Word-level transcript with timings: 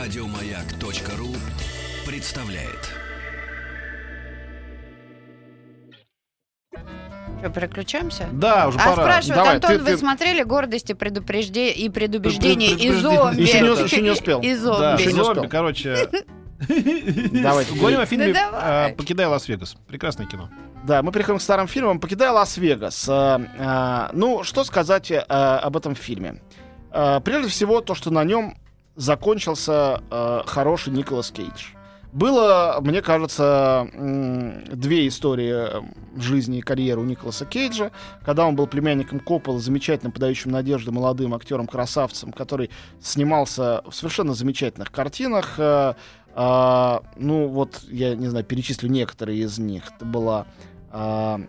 Радиомаяк.ру 0.00 1.28
представляет. 2.06 2.88
Что, 7.38 7.50
переключаемся? 7.50 8.26
Да, 8.32 8.68
уже 8.68 8.78
а 8.78 8.92
пора. 8.92 9.02
спрашивают, 9.02 9.36
Давай, 9.36 9.54
Антон, 9.56 9.70
ты- 9.72 9.78
вы 9.80 9.84
ты- 9.90 9.98
смотрели 9.98 10.42
«Гордость 10.42 10.88
и, 10.88 10.94
предупрежде... 10.94 11.70
и 11.70 11.90
предубеждение» 11.90 12.70
и. 12.78 12.92
«Зомби»? 12.92 13.42
Еще 13.42 13.60
не- 13.60 13.68
еще 13.84 14.00
не 14.00 14.08
успел. 14.10 14.40
И 14.40 14.54
Да, 14.54 14.60
«Зомби». 14.60 15.00
еще 15.02 15.12
не 15.12 15.20
успел. 15.20 15.48
короче. 15.50 16.08
Давайте. 17.32 17.74
Говорим 17.74 18.00
о 18.00 18.06
фильме 18.06 18.32
Да 18.32 18.50
давай. 18.50 18.92
э, 18.92 18.94
«Покидая 18.94 19.28
Лас-Вегас». 19.28 19.76
Прекрасное 19.86 20.24
кино. 20.26 20.48
Да, 20.84 21.02
мы 21.02 21.12
переходим 21.12 21.38
к 21.40 21.42
старым 21.42 21.68
фильмам. 21.68 22.00
«Покидая 22.00 22.32
Лас-Вегас». 22.32 23.06
Э, 23.06 23.38
э, 23.58 24.08
ну, 24.14 24.44
что 24.44 24.64
сказать 24.64 25.10
э, 25.10 25.18
об 25.18 25.76
этом 25.76 25.94
фильме? 25.94 26.40
Прежде 26.90 27.48
всего, 27.50 27.82
то, 27.82 27.94
что 27.94 28.10
на 28.10 28.24
нем 28.24 28.56
закончился 29.00 30.02
э, 30.10 30.42
хороший 30.44 30.92
Николас 30.92 31.30
Кейдж. 31.30 31.68
Было, 32.12 32.78
мне 32.82 33.00
кажется, 33.00 33.88
две 33.94 35.08
истории 35.08 35.52
э, 35.52 36.20
жизни 36.20 36.58
и 36.58 36.60
карьеры 36.60 37.00
у 37.00 37.04
Николаса 37.04 37.46
Кейджа. 37.46 37.92
Когда 38.22 38.46
он 38.46 38.56
был 38.56 38.66
племянником 38.66 39.20
Коппола, 39.20 39.58
замечательным, 39.58 40.12
подающим 40.12 40.50
надежды 40.50 40.92
молодым 40.92 41.34
актером-красавцем, 41.34 42.32
который 42.32 42.68
снимался 43.00 43.82
в 43.88 43.94
совершенно 43.94 44.34
замечательных 44.34 44.92
картинах. 44.92 45.54
А, 46.32 47.02
ну, 47.16 47.48
вот, 47.48 47.82
я 47.88 48.14
не 48.14 48.28
знаю, 48.28 48.44
перечислю 48.44 48.88
некоторые 48.90 49.40
из 49.40 49.58
них. 49.58 49.84
Это 49.96 50.04
была 50.04 50.46
а, 50.90 51.40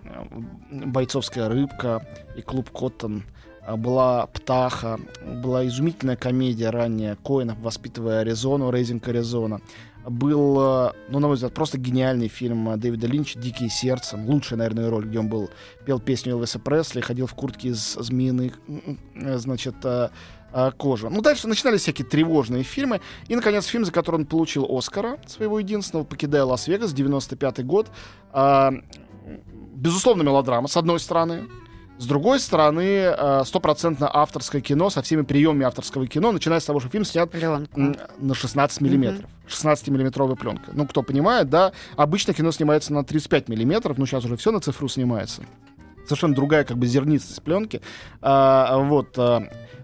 «Бойцовская 0.72 1.50
рыбка» 1.50 2.06
и 2.38 2.42
«Клуб 2.42 2.70
Коттон». 2.72 3.24
Была 3.68 4.28
«Птаха», 4.28 5.00
была 5.24 5.68
изумительная 5.68 6.16
комедия 6.16 6.70
ранняя 6.70 7.16
Коэна 7.16 7.56
«Воспитывая 7.62 8.22
Аризону», 8.22 8.72
«Raising 8.72 9.08
Arizona». 9.08 9.62
Был, 10.04 10.58
а, 10.60 10.96
ну, 11.10 11.20
на 11.20 11.28
мой 11.28 11.36
взгляд, 11.36 11.54
просто 11.54 11.78
гениальный 11.78 12.28
фильм 12.28 12.70
а, 12.70 12.78
Дэвида 12.78 13.06
Линча 13.06 13.38
«Дикие 13.38 13.70
сердцем». 13.70 14.28
Лучшая, 14.28 14.58
наверное, 14.58 14.90
роль, 14.90 15.06
где 15.06 15.20
он 15.20 15.30
был. 15.30 15.52
Пел 15.86 16.00
песню 16.00 16.34
Элвиса 16.34 16.58
Пресли, 16.58 17.02
ходил 17.02 17.28
в 17.28 17.36
куртке 17.36 17.70
из 17.70 17.94
змеиной, 17.94 18.52
м, 18.68 18.98
значит, 19.38 19.76
а, 19.84 20.10
а, 20.52 20.72
кожи. 20.72 21.08
Ну, 21.10 21.22
дальше 21.22 21.48
начинались 21.48 21.82
всякие 21.82 22.08
тревожные 22.08 22.64
фильмы. 22.64 23.00
И, 23.28 23.36
наконец, 23.36 23.66
фильм, 23.66 23.86
за 23.86 23.92
который 23.92 24.16
он 24.18 24.26
получил 24.26 24.66
Оскара, 24.76 25.20
своего 25.28 25.60
единственного, 25.60 26.04
«Покидая 26.04 26.46
Лас-Вегас», 26.46 26.94
95 26.94 27.64
год. 27.64 27.92
А, 28.32 28.74
безусловно, 29.76 30.24
мелодрама, 30.24 30.68
с 30.68 30.78
одной 30.78 31.00
стороны. 31.00 31.48
С 32.02 32.06
другой 32.08 32.40
стороны, 32.40 33.14
э, 33.16 33.44
стопроцентно 33.46 34.10
авторское 34.12 34.60
кино 34.60 34.90
со 34.90 35.04
всеми 35.04 35.22
приемами 35.22 35.66
авторского 35.68 36.08
кино, 36.08 36.32
начиная 36.32 36.60
с 36.60 36.66
того, 36.66 36.80
что 36.80 36.90
фильм 36.90 37.06
снят 37.06 37.30
Пленку. 37.30 37.80
м, 37.80 37.96
на 38.18 38.34
16 38.34 38.82
миллиметров. 38.82 39.30
16-миллиметровая 39.48 40.36
пленка. 40.36 40.72
Ну, 40.74 40.88
кто 40.88 41.04
понимает, 41.04 41.52
да, 41.52 41.74
обычно 41.98 42.34
кино 42.34 42.52
снимается 42.52 42.92
на 42.92 43.04
35 43.04 43.50
миллиметров, 43.50 44.00
ну, 44.00 44.08
сейчас 44.08 44.26
уже 44.26 44.36
все 44.36 44.52
на 44.52 44.60
цифру 44.62 44.88
снимается. 44.88 45.44
Совершенно 46.06 46.36
другая, 46.36 46.64
как 46.64 46.78
бы, 46.78 46.86
зернистость 46.88 47.42
пленки. 47.42 47.82
А, 48.22 48.78
вот. 48.78 49.18
а, 49.18 49.44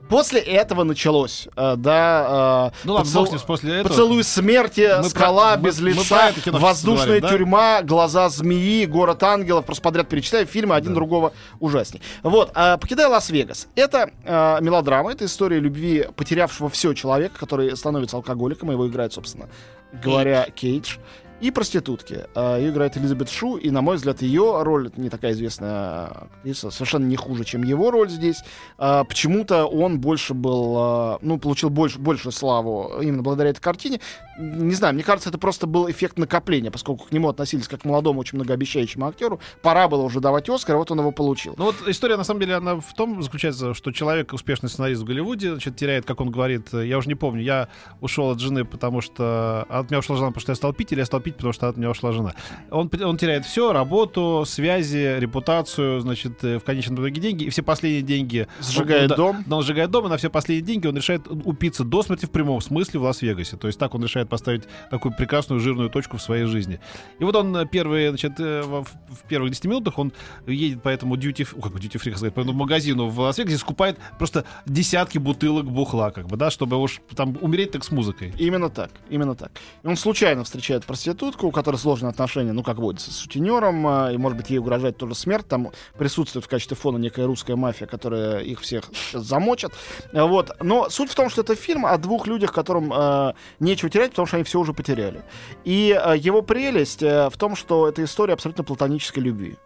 После 0.09 0.39
этого 0.39 0.85
началось, 0.85 1.49
а, 1.57 1.75
да, 1.75 2.25
а, 2.29 2.71
Ну 2.85 2.93
ладно, 2.93 3.11
поцел- 3.11 3.25
бог 3.29 3.45
после 3.45 3.73
этого. 3.79 3.89
Поцелуй 3.89 4.23
смерти, 4.23 4.89
Мы 5.01 5.09
скала 5.09 5.55
про- 5.57 5.61
без 5.63 5.79
мы- 5.81 5.89
мы 5.89 5.95
лица, 5.97 6.29
это 6.29 6.39
кино 6.39 6.59
воздушная 6.59 7.05
говорим, 7.07 7.21
да? 7.23 7.29
тюрьма, 7.29 7.81
глаза 7.81 8.29
змеи, 8.29 8.85
город 8.85 9.21
ангелов. 9.23 9.65
Просто 9.65 9.83
подряд 9.83 10.07
перечитаю 10.07 10.45
фильмы, 10.45 10.75
один 10.75 10.93
Да. 10.93 10.95
другого 10.95 11.33
ужасней. 11.59 12.01
Вот, 12.23 12.51
а, 12.55 12.77
покидая 12.77 13.09
Лас-Вегас. 13.09 13.67
Это 13.75 14.09
а, 14.23 14.61
мелодрама, 14.61 15.11
это 15.11 15.25
история 15.25 15.59
любви 15.59 16.07
потерявшего 16.15 16.69
все 16.69 16.93
человека, 16.93 17.37
который 17.37 17.75
становится 17.75 18.15
алкоголиком, 18.15 18.71
его 18.71 18.87
играет, 18.87 19.11
собственно 19.11 19.49
говоря, 19.91 20.47
Кейдж. 20.55 20.99
И 21.39 21.51
проститутки. 21.51 22.25
А, 22.33 22.57
Ее 22.57 22.69
играет 22.71 22.97
Элизабет 22.97 23.29
Шу, 23.29 23.57
и, 23.57 23.69
на 23.69 23.81
мой 23.81 23.97
взгляд, 23.97 24.21
ее 24.23 24.63
роль, 24.63 24.89
не 24.97 25.09
такая 25.09 25.33
известная 25.33 26.05
актриса, 26.05 26.71
совершенно 26.71 27.05
не 27.05 27.15
хуже, 27.15 27.43
чем 27.45 27.63
его 27.63 27.91
роль 27.91 28.09
здесь. 28.09 28.41
А, 28.79 29.03
Почему-то 29.03 29.65
он 29.65 29.99
больше 29.99 30.33
был, 30.33 30.75
а, 30.77 31.19
ну, 31.21 31.37
получил 31.37 31.69
больше, 31.69 31.99
большую 31.99 32.31
славу 32.31 32.99
именно 33.01 33.21
благодаря 33.21 33.51
этой 33.51 33.61
картине. 33.61 33.99
Не 34.39 34.73
знаю, 34.73 34.95
мне 34.95 35.03
кажется, 35.03 35.29
это 35.29 35.37
просто 35.37 35.67
был 35.67 35.89
эффект 35.89 36.17
накопления, 36.17 36.71
поскольку 36.71 37.05
к 37.05 37.11
нему 37.11 37.29
относились 37.29 37.67
как 37.67 37.81
к 37.81 37.85
молодому, 37.85 38.19
очень 38.19 38.37
многообещающему 38.37 39.05
актеру. 39.07 39.39
Пора 39.61 39.87
было 39.87 40.01
уже 40.01 40.19
давать 40.19 40.49
Оскар, 40.49 40.75
вот 40.77 40.89
он 40.91 40.99
его 40.99 41.11
получил. 41.11 41.53
Ну 41.57 41.65
вот 41.65 41.75
история, 41.87 42.17
на 42.17 42.23
самом 42.23 42.41
деле, 42.41 42.55
она 42.55 42.79
в 42.79 42.93
том 42.95 43.21
заключается, 43.21 43.75
что 43.75 43.91
человек, 43.91 44.33
успешный 44.33 44.69
сценарист 44.69 45.01
в 45.01 45.05
Голливуде, 45.05 45.51
значит, 45.51 45.75
теряет, 45.75 46.05
как 46.05 46.19
он 46.19 46.31
говорит, 46.31 46.73
э, 46.73 46.87
я 46.87 46.97
уже 46.97 47.07
не 47.07 47.15
помню, 47.15 47.43
я 47.43 47.67
ушел 48.01 48.31
от 48.31 48.39
жены, 48.39 48.65
потому 48.65 49.01
что... 49.01 49.65
а 49.69 49.79
От 49.79 49.91
меня 49.91 49.99
ушла 49.99 50.15
жена, 50.15 50.27
потому 50.29 50.41
что 50.41 50.51
я 50.51 50.55
стал 50.55 50.73
пить, 50.73 50.91
или 50.91 50.99
я 50.99 51.05
стал 51.05 51.19
пить, 51.27 51.35
потому 51.35 51.51
что 51.51 51.67
от 51.67 51.75
меня 51.75 51.89
ушла 51.89 52.13
жена. 52.13 52.33
Он, 52.71 52.89
он 53.03 53.17
теряет 53.17 53.45
все, 53.45 53.73
работу, 53.73 54.45
связи, 54.47 55.19
репутацию, 55.19 55.99
значит, 55.99 56.41
э, 56.43 56.57
в 56.57 56.63
конечном 56.63 56.95
итоге 56.95 57.19
деньги, 57.19 57.43
и 57.43 57.49
все 57.49 57.63
последние 57.63 58.01
деньги... 58.01 58.47
Сжигает 58.61 59.11
он, 59.11 59.17
дом. 59.17 59.43
да, 59.45 59.55
он 59.57 59.63
сжигает 59.63 59.91
дом, 59.91 60.05
и 60.05 60.09
на 60.09 60.15
все 60.15 60.29
последние 60.29 60.65
деньги 60.65 60.87
он 60.87 60.95
решает 60.95 61.27
упиться 61.27 61.83
до 61.83 62.01
смерти 62.01 62.25
в 62.25 62.31
прямом 62.31 62.61
смысле 62.61 63.01
в 63.01 63.03
Лас-Вегасе. 63.03 63.57
То 63.57 63.67
есть 63.67 63.77
так 63.77 63.93
он 63.93 64.03
решает 64.03 64.29
поставить 64.29 64.63
такую 64.89 65.13
прекрасную 65.13 65.59
жирную 65.59 65.89
точку 65.89 66.17
в 66.17 66.21
своей 66.21 66.45
жизни. 66.45 66.79
И 67.19 67.23
вот 67.25 67.35
он 67.35 67.55
э, 67.57 67.65
первые, 67.65 68.09
значит, 68.09 68.39
э, 68.39 68.61
в, 68.61 68.87
первых 69.27 69.51
10 69.51 69.65
минутах 69.65 69.99
он 69.99 70.13
едет 70.45 70.81
по 70.81 70.89
этому 70.89 71.15
duty, 71.15 71.45
как 71.61 71.73
duty 71.73 72.01
free, 72.01 72.11
сказать, 72.11 72.33
по 72.33 72.39
этому 72.39 72.57
магазину 72.57 73.07
в 73.07 73.19
Лас-Вегасе, 73.19 73.57
скупает 73.57 73.97
просто 74.17 74.45
десятки 74.65 75.17
бутылок 75.17 75.65
бухла, 75.65 76.11
как 76.11 76.27
бы, 76.27 76.37
да, 76.37 76.49
чтобы 76.51 76.77
уж 76.77 77.01
там 77.15 77.37
умереть 77.41 77.71
так 77.71 77.83
с 77.83 77.91
музыкой. 77.91 78.33
Именно 78.37 78.69
так, 78.69 78.91
именно 79.09 79.35
так. 79.35 79.51
И 79.83 79.87
он 79.87 79.97
случайно 79.97 80.43
встречает 80.43 80.85
проститутку, 80.85 81.16
у 81.23 81.51
которой 81.51 81.77
сложные 81.77 82.09
отношения, 82.09 82.53
ну, 82.53 82.63
как 82.63 82.77
водится, 82.77 83.11
с 83.11 83.17
сутенером, 83.17 83.85
а, 83.87 84.11
и, 84.11 84.17
может 84.17 84.37
быть, 84.37 84.49
ей 84.49 84.59
угрожает 84.59 84.97
тоже 84.97 85.15
смерть. 85.15 85.47
Там 85.47 85.71
присутствует 85.97 86.45
в 86.45 86.47
качестве 86.47 86.77
фона 86.77 86.97
некая 86.97 87.25
русская 87.25 87.55
мафия, 87.55 87.87
которая 87.87 88.39
их 88.39 88.61
всех 88.61 88.85
замочит. 89.13 89.71
А, 90.13 90.25
Вот. 90.25 90.51
Но 90.61 90.89
суть 90.89 91.11
в 91.11 91.15
том, 91.15 91.29
что 91.29 91.41
это 91.41 91.55
фильм 91.55 91.85
о 91.85 91.97
двух 91.97 92.27
людях, 92.27 92.51
которым 92.53 92.91
э, 92.93 93.33
нечего 93.59 93.89
терять, 93.89 94.11
потому 94.11 94.25
что 94.25 94.37
они 94.37 94.43
все 94.43 94.59
уже 94.59 94.73
потеряли. 94.73 95.23
И 95.63 95.97
э, 95.97 96.17
его 96.17 96.41
прелесть 96.41 97.03
э, 97.03 97.29
в 97.29 97.37
том, 97.37 97.55
что 97.55 97.87
это 97.87 98.03
история 98.03 98.33
абсолютно 98.33 98.63
платонической 98.63 99.23
любви. 99.23 99.57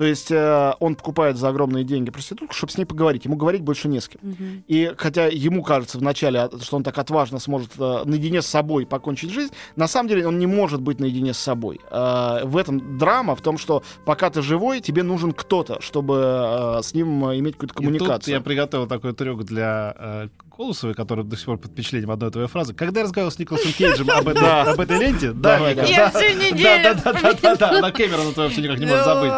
То 0.00 0.06
есть 0.06 0.30
э, 0.30 0.72
он 0.80 0.94
покупает 0.94 1.36
за 1.36 1.50
огромные 1.50 1.84
деньги 1.84 2.10
проститутку, 2.10 2.54
чтобы 2.54 2.72
с 2.72 2.78
ней 2.78 2.86
поговорить. 2.86 3.26
Ему 3.26 3.36
говорить 3.36 3.60
больше 3.60 3.86
не 3.86 4.00
с 4.00 4.08
кем. 4.08 4.18
Мгм. 4.22 4.64
И 4.66 4.94
хотя 4.96 5.26
ему 5.26 5.62
кажется 5.62 5.98
вначале, 5.98 6.40
а, 6.40 6.50
что 6.58 6.78
он 6.78 6.84
так 6.84 6.96
отважно 6.96 7.38
сможет 7.38 7.72
э, 7.78 8.04
наедине 8.06 8.40
с 8.40 8.46
собой 8.46 8.86
покончить 8.86 9.30
жизнь, 9.30 9.52
на 9.76 9.86
самом 9.86 10.08
деле 10.08 10.26
он 10.26 10.38
не 10.38 10.46
может 10.46 10.80
быть 10.80 11.00
наедине 11.00 11.34
с 11.34 11.38
собой. 11.38 11.80
Э, 11.90 12.44
в 12.44 12.56
этом 12.56 12.96
драма, 12.96 13.36
в 13.36 13.42
том, 13.42 13.58
что 13.58 13.82
пока 14.06 14.30
ты 14.30 14.40
живой, 14.40 14.80
тебе 14.80 15.02
нужен 15.02 15.32
кто-то, 15.32 15.82
чтобы 15.82 16.78
э, 16.78 16.82
с 16.82 16.94
ним 16.94 17.26
э, 17.26 17.38
иметь 17.38 17.56
какую-то 17.58 17.74
И 17.74 17.76
тут 17.76 17.84
коммуникацию. 17.84 18.34
я 18.36 18.40
приготовил 18.40 18.86
такой 18.86 19.12
трюк 19.12 19.44
для 19.44 19.94
э, 19.98 20.28
Колосовой, 20.60 20.94
который 20.94 21.24
до 21.24 21.36
сих 21.38 21.46
пор 21.46 21.56
под 21.56 21.70
впечатлением 21.72 22.10
одной 22.10 22.30
твоей 22.30 22.46
фразы. 22.46 22.74
Когда 22.74 23.00
я 23.00 23.04
разговаривал 23.04 23.32
с 23.32 23.38
Николасом 23.38 23.72
Кейджем 23.72 24.10
об 24.10 24.28
этой, 24.28 24.42
Да. 24.42 24.74
ленте, 24.98 25.32
Давай, 25.32 25.74
да, 25.74 25.82
да. 25.82 25.88
Я 25.88 26.10
всю 26.10 26.38
неделю... 26.38 26.82
да, 26.82 26.94
да, 26.94 27.12
да, 27.12 27.32
да, 27.32 27.56
да, 27.56 27.80
на 27.80 27.90
Кэмерона 27.90 28.32
твоего 28.32 28.52
все 28.52 28.60
никак 28.60 28.78
не 28.78 28.84
может 28.84 29.04
забыть. 29.06 29.30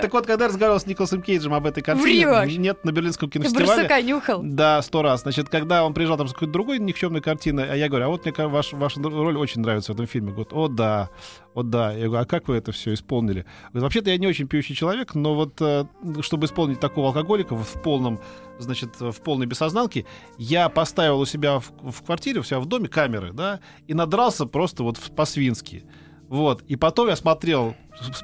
Так 0.00 0.12
вот, 0.12 0.26
когда 0.26 0.44
я 0.44 0.48
разговаривал 0.48 0.80
с 0.80 0.86
Николасом 0.86 1.22
Кейджем 1.22 1.54
об 1.54 1.66
этой 1.66 1.82
картине, 1.82 2.26
Врешь. 2.26 2.56
нет, 2.56 2.84
на 2.84 2.92
Берлинском 2.92 3.28
Ты 3.30 3.38
кинофестивале, 3.38 3.66
барсука 3.88 4.02
нюхал. 4.02 4.40
да, 4.42 4.80
сто 4.82 5.02
раз. 5.02 5.22
Значит, 5.22 5.48
когда 5.48 5.84
он 5.84 5.94
приезжал 5.94 6.16
там 6.16 6.28
с 6.28 6.32
какой-то 6.32 6.52
другой 6.52 6.78
никчемной 6.78 7.20
картиной, 7.20 7.70
а 7.70 7.76
я 7.76 7.88
говорю, 7.88 8.06
а 8.06 8.08
вот 8.08 8.24
мне 8.24 8.34
ваш, 8.46 8.72
ваша 8.72 9.00
роль 9.02 9.36
очень 9.36 9.60
нравится 9.60 9.92
в 9.92 9.94
этом 9.94 10.06
фильме. 10.06 10.30
Говорит, 10.32 10.52
о 10.52 10.68
да, 10.68 11.10
о 11.54 11.62
да. 11.62 11.92
Я 11.92 12.06
говорю, 12.06 12.22
а 12.22 12.26
как 12.26 12.48
вы 12.48 12.56
это 12.56 12.72
все 12.72 12.94
исполнили? 12.94 13.44
Говорит, 13.72 13.82
вообще-то 13.82 14.10
я 14.10 14.18
не 14.18 14.26
очень 14.26 14.48
пьющий 14.48 14.74
человек, 14.74 15.14
но 15.14 15.34
вот 15.34 15.54
э, 15.60 15.84
чтобы 16.20 16.46
исполнить 16.46 16.80
такого 16.80 17.08
алкоголика 17.08 17.54
в 17.54 17.82
полном, 17.82 18.20
значит, 18.58 19.00
в 19.00 19.20
полной 19.20 19.46
бессознанке, 19.46 20.06
я 20.38 20.68
поставил 20.68 21.20
у 21.20 21.26
себя 21.26 21.58
в, 21.58 21.70
в 21.82 22.02
квартире, 22.02 22.40
у 22.40 22.42
себя 22.42 22.60
в 22.60 22.66
доме 22.66 22.88
камеры, 22.88 23.32
да, 23.32 23.60
и 23.86 23.94
надрался 23.94 24.46
просто 24.46 24.82
вот 24.82 24.98
по-свински. 25.16 25.84
Вот. 26.28 26.62
И 26.68 26.76
потом 26.76 27.08
я 27.08 27.16
смотрел, 27.16 27.74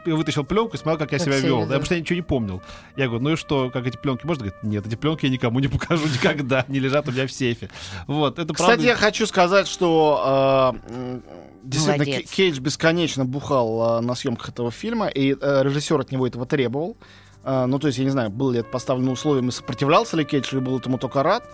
вытащил 0.07 0.45
пленку 0.45 0.75
и 0.77 0.79
смотрел, 0.79 0.99
как 0.99 1.13
я 1.13 1.19
Как 1.19 1.27
себя 1.27 1.39
вел. 1.41 1.61
Да, 1.61 1.67
потому 1.67 1.85
что 1.85 1.95
я 1.95 2.01
ничего 2.01 2.17
не 2.17 2.23
помнил. 2.23 2.63
Я 2.97 3.07
говорю, 3.07 3.23
ну 3.23 3.31
и 3.33 3.37
что, 3.37 3.71
как 3.71 3.87
эти 3.87 3.97
пленки 3.97 4.27
можно? 4.27 4.45
Говорит, 4.45 4.63
нет, 4.63 4.87
эти 4.87 4.95
пленки 4.95 5.27
я 5.27 5.33
никому 5.33 5.61
не 5.61 5.69
покажу 5.77 6.07
никогда. 6.07 6.65
Не 6.69 6.79
лежат 6.79 7.09
у 7.09 7.13
меня 7.13 7.27
в 7.27 7.33
сейфе. 7.33 7.71
Вот, 8.07 8.39
это 8.39 8.53
Кстати, 8.55 8.81
я 8.83 8.93
правда. 8.93 9.05
хочу 9.07 9.27
сказать, 9.27 9.67
что 9.69 10.73
э, 10.89 11.21
действительно 11.63 12.05
Молодец. 12.05 12.31
Кей- 12.31 12.51
Кейдж 12.51 12.61
бесконечно 12.61 13.25
бухал 13.25 13.99
э, 13.99 14.01
на 14.01 14.15
съемках 14.15 14.49
этого 14.51 14.71
фильма, 14.71 15.09
и 15.09 15.37
э, 15.41 15.63
режиссер 15.63 16.01
от 16.01 16.13
него 16.13 16.27
этого 16.27 16.47
требовал. 16.47 16.97
Э, 17.45 17.67
ну, 17.67 17.79
то 17.79 17.87
есть, 17.89 17.99
я 17.99 18.05
не 18.05 18.11
знаю, 18.11 18.31
было 18.31 18.53
ли 18.53 18.61
это 18.61 18.69
поставлено 18.71 19.13
условием, 19.13 19.49
и 19.49 19.53
сопротивлялся 19.53 20.17
ли 20.17 20.25
Кейдж, 20.25 20.53
или 20.53 20.61
был 20.61 20.79
этому 20.79 20.99
только 20.99 21.23
рад. 21.23 21.45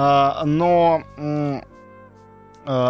А, 0.00 0.44
но 0.44 1.02
э, 1.16 1.60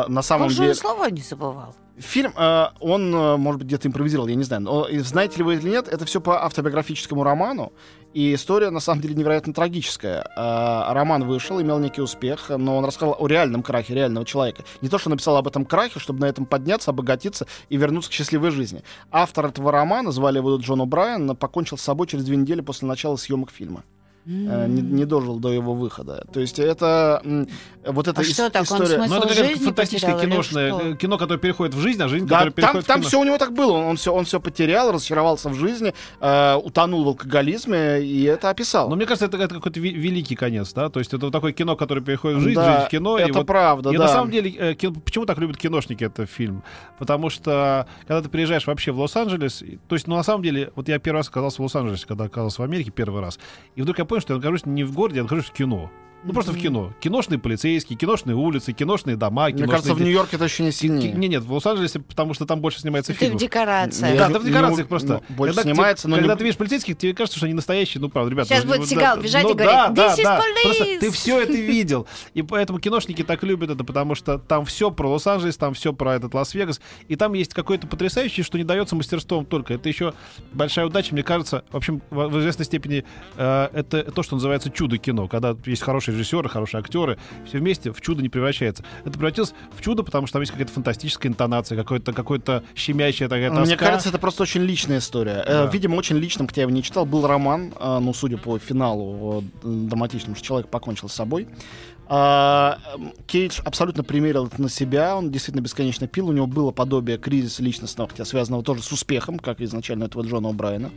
на 0.09 0.23
самом 0.23 0.49
Он 0.49 0.53
деле... 0.53 0.73
и 0.73 0.75
слова 0.75 1.09
не 1.11 1.23
забывал. 1.23 1.75
Фильм, 2.01 2.33
э, 2.37 2.67
он, 2.81 3.13
э, 3.13 3.37
может 3.37 3.59
быть, 3.59 3.67
где-то 3.67 3.89
импровизировал, 3.89 4.29
я 4.29 4.37
не 4.37 4.45
знаю. 4.45 4.63
Но 4.63 4.87
и 4.87 4.99
знаете 4.99 5.39
ли 5.39 5.43
вы 5.43 5.55
или 5.55 5.69
нет, 5.69 5.89
это 5.89 6.05
все 6.05 6.21
по 6.21 6.45
автобиографическому 6.45 7.25
роману. 7.25 7.73
И 8.15 8.35
история, 8.35 8.71
на 8.71 8.81
самом 8.81 9.03
деле, 9.03 9.15
невероятно 9.15 9.53
трагическая. 9.53 10.25
Э, 10.37 10.93
роман 10.93 11.25
вышел, 11.25 11.61
имел 11.61 11.79
некий 11.79 12.01
успех, 12.01 12.51
но 12.51 12.77
он 12.77 12.85
рассказал 12.85 13.17
о 13.19 13.27
реальном 13.27 13.63
крахе 13.63 13.95
реального 13.95 14.25
человека. 14.25 14.65
Не 14.81 14.89
то, 14.89 14.99
что 14.99 15.11
написал 15.11 15.37
об 15.37 15.49
этом 15.49 15.65
крахе, 15.65 15.99
чтобы 15.99 16.21
на 16.21 16.27
этом 16.27 16.47
подняться, 16.47 16.93
обогатиться 16.93 17.47
и 17.69 17.77
вернуться 17.77 18.11
к 18.11 18.13
счастливой 18.13 18.51
жизни. 18.51 18.83
Автор 19.11 19.47
этого 19.47 19.73
романа, 19.73 20.13
звали 20.13 20.39
его 20.39 20.57
Джон 20.57 20.83
О'Брайен, 20.83 21.35
покончил 21.35 21.79
с 21.79 21.83
собой 21.83 22.07
через 22.07 22.25
две 22.25 22.37
недели 22.37 22.61
после 22.61 22.87
начала 22.87 23.17
съемок 23.17 23.51
фильма. 23.51 23.83
Э, 24.31 24.67
не, 24.69 24.83
не 24.83 25.05
дожил 25.07 25.39
до 25.39 25.51
его 25.51 25.73
выхода. 25.73 26.27
То 26.35 26.41
есть 26.41 26.59
это 26.59 27.23
вот 27.87 28.09
эта 28.09 28.21
А 28.21 28.25
ис- 28.25 28.33
что 28.35 28.51
так, 28.51 28.61
он 28.71 28.83
история. 28.83 28.97
смысл 28.97 29.15
Ну, 29.15 29.21
это 29.23 29.35
жизни 29.35 29.65
фантастическое 29.65 30.21
киношное, 30.21 30.75
э, 30.93 30.97
кино, 30.97 31.17
которое 31.17 31.39
переходит 31.39 31.75
в 31.75 31.81
жизнь, 31.81 32.03
а 32.03 32.09
жизнь, 32.09 32.27
Да, 32.27 32.41
которая 32.45 32.53
там, 32.53 32.55
переходит 32.63 32.87
там 32.87 32.97
в 32.99 33.01
кино. 33.05 33.09
все 33.09 33.21
у 33.21 33.25
него 33.25 33.39
так 33.39 33.55
было. 33.55 33.73
Он, 33.79 33.97
все, 33.97 34.13
он 34.13 34.27
все 34.27 34.39
потерял, 34.39 34.93
разочаровался 34.93 35.49
в 35.49 35.55
жизни, 35.55 35.95
э, 36.21 36.55
утонул 36.57 37.05
в 37.05 37.09
алкоголизме 37.09 38.03
и 38.03 38.25
это 38.25 38.51
описал. 38.51 38.91
Но 38.91 38.97
мне 38.97 39.07
кажется, 39.07 39.25
это, 39.25 39.39
это 39.39 39.55
какой-то 39.55 39.81
великий 39.81 40.35
конец, 40.37 40.75
да? 40.75 40.91
То 40.91 40.99
есть 40.99 41.15
это 41.15 41.25
вот 41.27 41.33
такое 41.33 41.53
кино, 41.53 41.75
которое 41.77 42.03
переходит 42.03 42.39
в 42.39 42.41
жизнь, 42.43 42.57
Да, 42.57 42.75
жизнь 42.75 42.87
в 42.87 42.91
кино. 42.91 43.17
и 43.19 43.23
это 43.23 43.33
вот 43.39 43.47
правда, 43.47 43.91
И 43.91 43.97
да. 43.97 44.03
на 44.05 44.09
самом 44.09 44.31
деле, 44.31 44.51
э, 44.51 44.75
ки- 44.75 44.93
почему 44.93 45.25
так 45.25 45.39
любят 45.39 45.57
киношники 45.57 46.05
этот 46.05 46.29
фильм? 46.29 46.63
Потому 46.99 47.31
что, 47.31 47.87
когда 48.07 48.21
ты 48.21 48.29
приезжаешь 48.29 48.67
вообще 48.67 48.93
в 48.93 49.01
Лос-Анджелес, 49.01 49.63
и- 49.63 49.79
то 49.89 49.95
есть, 49.95 50.07
ну, 50.07 50.17
на 50.17 50.23
самом 50.23 50.43
деле, 50.43 50.71
вот 50.77 50.87
я 50.89 50.99
первый 50.99 51.19
раз 51.19 51.29
оказался 51.29 51.63
в 51.63 51.65
Лос-Анджелесе, 51.65 52.07
когда 52.07 52.25
оказался 52.25 52.61
в 52.61 52.65
Америке 52.65 52.91
первый 52.91 53.23
раз, 53.23 53.39
и 53.75 53.81
вдруг 53.81 53.99
я 53.99 54.05
понял, 54.05 54.18
что 54.21 54.35
я 54.35 54.39
нахожусь 54.39 54.67
не 54.67 54.85
в 54.85 54.93
городе, 54.93 55.19
я 55.19 55.23
нахожусь 55.23 55.47
в 55.47 55.53
кино. 55.53 55.91
Ну, 56.25 56.33
просто 56.33 56.53
в 56.53 56.59
кино. 56.59 56.93
Киношные 57.01 57.39
полицейские, 57.39 57.97
киношные 57.97 58.35
улицы, 58.35 58.73
киношные 58.73 59.17
дома, 59.17 59.45
Мне 59.45 59.53
киношные... 59.53 59.71
кажется, 59.71 59.95
в 59.95 60.01
Нью-Йорке 60.01 60.37
это 60.37 60.45
еще 60.47 60.65
не 60.65 60.73
сильнее. 60.73 61.13
Не, 61.13 61.29
нет, 61.29 61.45
в 61.45 61.53
Лос-Анджелесе, 61.53 62.01
потому 62.01 62.35
что 62.35 62.45
там 62.45 62.61
больше 62.61 62.81
снимается 62.81 63.13
Ты 63.13 63.19
в 63.19 63.21
фильмов. 63.21 63.41
декорациях. 63.41 64.19
Да, 64.19 64.27
не- 64.27 64.33
да 64.35 64.39
в 64.41 64.45
декорациях 64.45 64.79
не- 64.79 64.89
просто. 64.89 65.23
ну, 65.29 65.37
больше 65.37 65.55
Когда 65.55 65.63
ты- 65.63 65.75
снимается, 65.75 66.09
но 66.09 66.17
не- 66.17 66.23
Когда 66.23 66.37
ты 66.37 66.45
видишь 66.45 66.59
полицейских, 66.59 66.99
тебе 66.99 67.15
кажется, 67.15 67.39
что 67.39 67.47
они 67.47 67.55
настоящие, 67.55 68.01
ну, 68.01 68.09
правда, 68.09 68.31
ребята. 68.33 68.49
Сейчас 68.49 68.65
ну, 68.65 68.71
будет 68.71 68.81
ну, 68.81 68.87
Сигал 68.87 69.17
да, 69.17 69.23
бежать 69.23 69.43
ну, 69.45 69.51
и 69.51 69.55
говорить, 69.55 69.75
да, 69.75 69.89
да, 69.91 70.15
«This 70.15 70.19
is 70.19 70.23
да. 70.25 70.39
police!» 70.39 70.63
Просто 70.65 70.85
ты 71.01 71.11
все 71.11 71.41
это 71.41 71.53
видел. 71.53 72.07
И 72.35 72.43
поэтому 72.43 72.81
киношники 72.81 73.23
так 73.23 73.43
любят 73.45 73.71
это, 73.71 73.85
потому 73.85 74.15
что 74.15 74.39
там 74.39 74.65
все 74.65 74.91
про 74.91 75.09
Лос-Анджелес, 75.09 75.57
там 75.57 75.75
все 75.75 75.93
про 75.93 76.17
этот 76.17 76.35
Лас-Вегас. 76.35 76.81
И 77.07 77.17
там 77.17 77.33
есть 77.35 77.55
какое-то 77.55 77.87
потрясающее, 77.87 78.45
что 78.45 78.59
не 78.59 78.65
дается 78.65 78.97
мастерством 78.97 79.47
только. 79.47 79.75
Это 79.75 79.89
еще 79.89 80.15
большая 80.53 80.87
удача, 80.87 81.15
мне 81.15 81.23
кажется. 81.23 81.65
В 81.71 81.77
общем, 81.77 82.03
в, 82.11 82.29
в 82.29 82.41
известной 82.41 82.65
степени 82.65 83.05
э, 83.37 83.69
это 83.73 84.03
то, 84.11 84.23
что 84.23 84.35
называется 84.37 84.71
чудо 84.71 84.99
кино. 84.99 85.29
Когда 85.29 85.57
есть 85.65 85.83
хорошие 86.09 86.15
режиссеры, 86.15 86.49
хорошие 86.49 86.81
актеры, 86.81 87.19
все 87.47 87.59
вместе 87.59 87.93
в 87.93 88.01
чудо 88.01 88.23
не 88.23 88.29
превращается. 88.29 88.85
Это 89.03 89.13
превратилось 89.13 89.55
в 89.77 89.83
чудо, 89.83 90.03
потому 90.03 90.27
что 90.27 90.35
там 90.35 90.43
есть 90.43 90.53
какая-то 90.53 90.73
фантастическая 90.73 91.31
интонация, 91.31 91.77
какое-то 91.77 92.13
какое-то 92.13 92.63
щемящая 92.75 93.29
такая 93.29 93.51
тоска. 93.51 93.65
Мне 93.65 93.77
кажется, 93.77 94.09
это 94.09 94.19
просто 94.19 94.43
очень 94.43 94.63
личная 94.63 94.99
история. 94.99 95.43
Э, 95.47 95.65
Да. 95.65 95.71
Видимо, 95.71 95.97
очень 95.97 96.17
личным, 96.17 96.47
хотя 96.47 96.63
я 96.63 96.63
его 96.65 96.75
не 96.75 96.83
читал, 96.83 97.05
был 97.07 97.27
роман, 97.27 97.73
э, 97.79 97.99
ну, 98.01 98.13
судя 98.15 98.39
по 98.39 98.59
финалу 98.59 99.45
драматичному, 99.63 100.37
что 100.37 100.45
человек 100.45 100.69
покончил 100.71 101.09
с 101.09 101.15
собой. 101.15 101.47
А, 102.11 102.79
Кейдж 103.27 103.61
абсолютно 103.65 104.03
примерил 104.03 104.47
это 104.47 104.61
на 104.63 104.69
себя, 104.71 105.17
он 105.17 105.31
действительно 105.31 105.63
бесконечно 105.63 106.07
пил, 106.07 106.29
у 106.29 106.33
него 106.33 106.47
было 106.47 106.71
подобие 106.71 107.19
кризиса 107.19 107.63
личностного, 107.63 108.09
хотя 108.09 108.25
связанного 108.25 108.63
тоже 108.63 108.83
с 108.83 108.91
успехом, 108.91 109.39
как 109.39 109.61
изначально 109.61 110.05
этого 110.05 110.23
Джона 110.23 110.49
О'Брайена. 110.49 110.91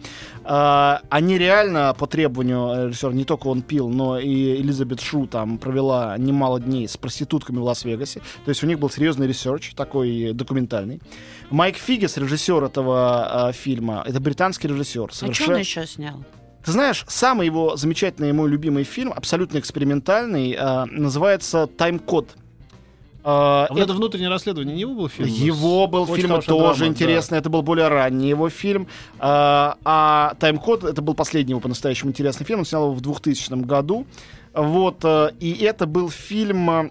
А, 0.46 1.02
Они 1.10 1.38
реально 1.38 1.94
по 1.98 2.08
требованию 2.08 2.88
режиссера, 2.88 3.12
не 3.12 3.26
только 3.26 3.48
он 3.48 3.62
пил, 3.62 3.90
но 3.90 4.20
и 4.20 4.56
Элизабет 4.62 5.02
Шу 5.02 5.28
там 5.28 5.58
провела 5.58 6.18
немало 6.18 6.60
дней 6.62 6.88
с 6.88 6.96
проститутками 6.96 7.58
в 7.58 7.64
Лас-Вегасе. 7.64 8.22
То 8.46 8.50
есть 8.50 8.64
у 8.64 8.68
них 8.68 8.80
был 8.80 8.90
серьезный 8.90 9.28
research, 9.28 9.74
такой 9.76 10.32
документальный. 10.34 11.02
Майк 11.50 11.76
Фигес, 11.76 12.16
режиссер 12.16 12.64
этого 12.64 13.48
а, 13.48 13.52
фильма, 13.52 14.04
это 14.06 14.22
британский 14.22 14.70
режиссер. 14.70 15.10
А 15.10 15.14
что 15.14 15.26
он 15.26 15.34
совершенно- 15.34 15.58
еще 15.58 15.86
снял? 15.86 16.24
Ты 16.66 16.72
знаешь, 16.72 17.06
самый 17.08 17.46
его 17.48 17.76
замечательный 17.76 18.30
и 18.30 18.34
мой 18.34 18.50
любимый 18.50 18.84
фильм, 18.84 19.14
абсолютно 19.16 19.58
экспериментальный, 19.60 20.52
э, 20.58 20.86
называется 20.86 21.68
«Тайм-код». 21.68 22.30
Э, 23.24 23.24
А 23.24 23.68
вот 23.70 23.78
это- 23.78 23.84
это 23.86 23.94
внутреннее 23.94 24.30
расследование 24.30 24.74
не 24.76 24.82
его 24.82 24.94
был 24.96 25.08
фильм? 25.10 25.28
его 25.30 25.86
был 25.88 26.04
Очень 26.04 26.16
фильм 26.24 26.42
тоже 26.42 26.80
драма, 26.80 26.92
интересный, 26.92 27.38
это 27.38 27.50
был 27.50 27.62
более 27.62 27.88
ранний 27.88 28.30
его 28.30 28.50
фильм. 28.50 28.88
А, 29.20 29.78
а 29.86 30.34
«Тайм-код» 30.40 30.84
это 30.84 31.02
был 31.02 31.14
последний 31.14 31.52
его 31.52 31.60
по-настоящему 31.60 32.10
интересный 32.12 32.46
фильм, 32.46 32.60
он 32.60 32.66
снял 32.66 32.84
его 32.86 32.94
в 32.94 33.02
2000 33.02 33.64
году. 33.66 34.06
Вот, 34.54 35.06
э, 35.06 35.32
и 35.40 35.52
это 35.64 35.86
был 35.86 36.10
фильм... 36.10 36.70
э, 36.70 36.90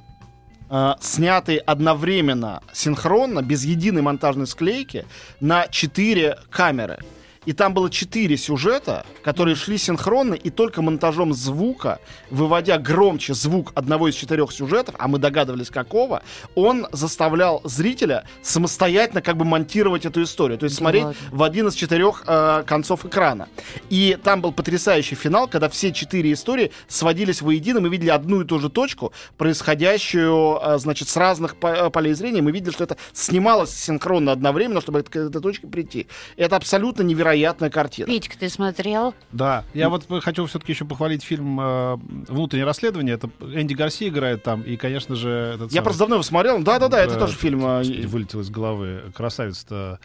э, 0.73 0.95
снятый 1.01 1.57
одновременно, 1.57 2.63
синхронно, 2.73 3.43
без 3.43 3.65
единой 3.65 4.03
монтажной 4.03 4.47
склейки, 4.47 5.05
на 5.41 5.67
четыре 5.67 6.39
камеры. 6.49 6.99
И 7.47 7.53
там 7.55 7.73
было 7.73 7.89
четыре 7.89 8.37
сюжета, 8.37 9.07
которые 9.23 9.55
шли 9.57 9.79
синхронно, 9.79 10.35
и 10.35 10.51
только 10.51 10.83
монтажом 10.83 11.33
звука, 11.33 11.99
выводя 12.31 12.77
громче 12.79 13.33
звук 13.33 13.73
одного 13.75 14.09
из 14.09 14.15
четырех 14.15 14.53
сюжетов, 14.53 14.95
а 14.99 15.09
мы 15.09 15.19
догадывались 15.19 15.71
какого, 15.71 16.23
он 16.55 16.87
заставлял 16.93 17.63
зрителя 17.65 18.25
самостоятельно 18.43 19.23
как 19.23 19.37
бы 19.39 19.45
монтировать 19.47 20.05
эту 20.05 20.23
историю. 20.23 20.59
То 20.59 20.65
есть 20.65 20.77
Да 20.77 20.81
смотреть 20.81 21.05
ладно. 21.05 21.21
в 21.31 21.43
один 21.43 21.69
из 21.69 21.75
четырех 21.75 22.25
э, 22.27 22.63
концов 22.67 23.07
экрана. 23.07 23.49
И 23.89 24.19
там 24.23 24.43
был 24.43 24.53
потрясающий 24.53 25.15
финал, 25.15 25.49
когда 25.49 25.69
все 25.71 25.93
четыре 25.93 26.33
истории 26.35 26.73
сводились 26.89 27.41
воедино, 27.41 27.81
мы 27.81 27.89
видели 27.89 28.11
одну 28.11 28.43
и 28.43 28.45
ту 28.45 28.59
же 28.59 28.69
точку, 28.69 29.13
происходящую, 29.39 30.59
э, 30.63 30.79
значит, 30.79 31.09
с 31.09 31.17
разных 31.17 31.57
по- 31.57 31.69
э, 31.69 31.91
полей 31.91 32.13
зрения. 32.13 32.43
Мы 32.43 32.51
видели, 32.53 32.71
что 32.73 32.85
это 32.85 32.97
снималось 33.13 33.71
синхронно 33.71 34.33
одновременно, 34.33 34.81
чтобы 34.81 35.03
к 35.03 35.17
этой 35.17 35.41
точке 35.41 35.67
прийти. 35.67 36.07
Это 36.37 36.57
абсолютно 36.57 37.03
невероятная 37.31 37.71
картина. 37.71 38.07
Петька, 38.07 38.39
ты 38.39 38.49
смотрел? 38.49 39.15
Да, 39.33 39.65
я 39.75 39.89
вот 39.89 40.07
хочу 40.23 40.47
все-таки 40.47 40.73
еще 40.73 40.85
похвалить 40.85 41.23
фильм 41.23 41.59
э, 41.61 41.97
«Внутреннее 42.29 42.65
расследование». 42.65 43.15
Это 43.15 43.31
Энди 43.41 43.75
Гарси 43.75 44.09
играет 44.09 44.43
там, 44.43 44.63
и, 44.63 44.77
конечно 44.77 45.15
же... 45.15 45.53
Этот 45.55 45.71
Я 45.73 45.77
самый, 45.77 45.85
просто 45.85 45.99
давно 46.01 46.15
его 46.17 46.23
смотрел. 46.23 46.63
Да-да-да, 46.63 47.01
это 47.01 47.19
тоже 47.19 47.35
фильм. 47.35 47.65
э, 47.65 48.07
вылетел 48.07 48.41
из 48.41 48.51
головы. 48.51 49.13
Красавица-то... 49.15 49.99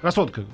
Красотка. 0.00 0.44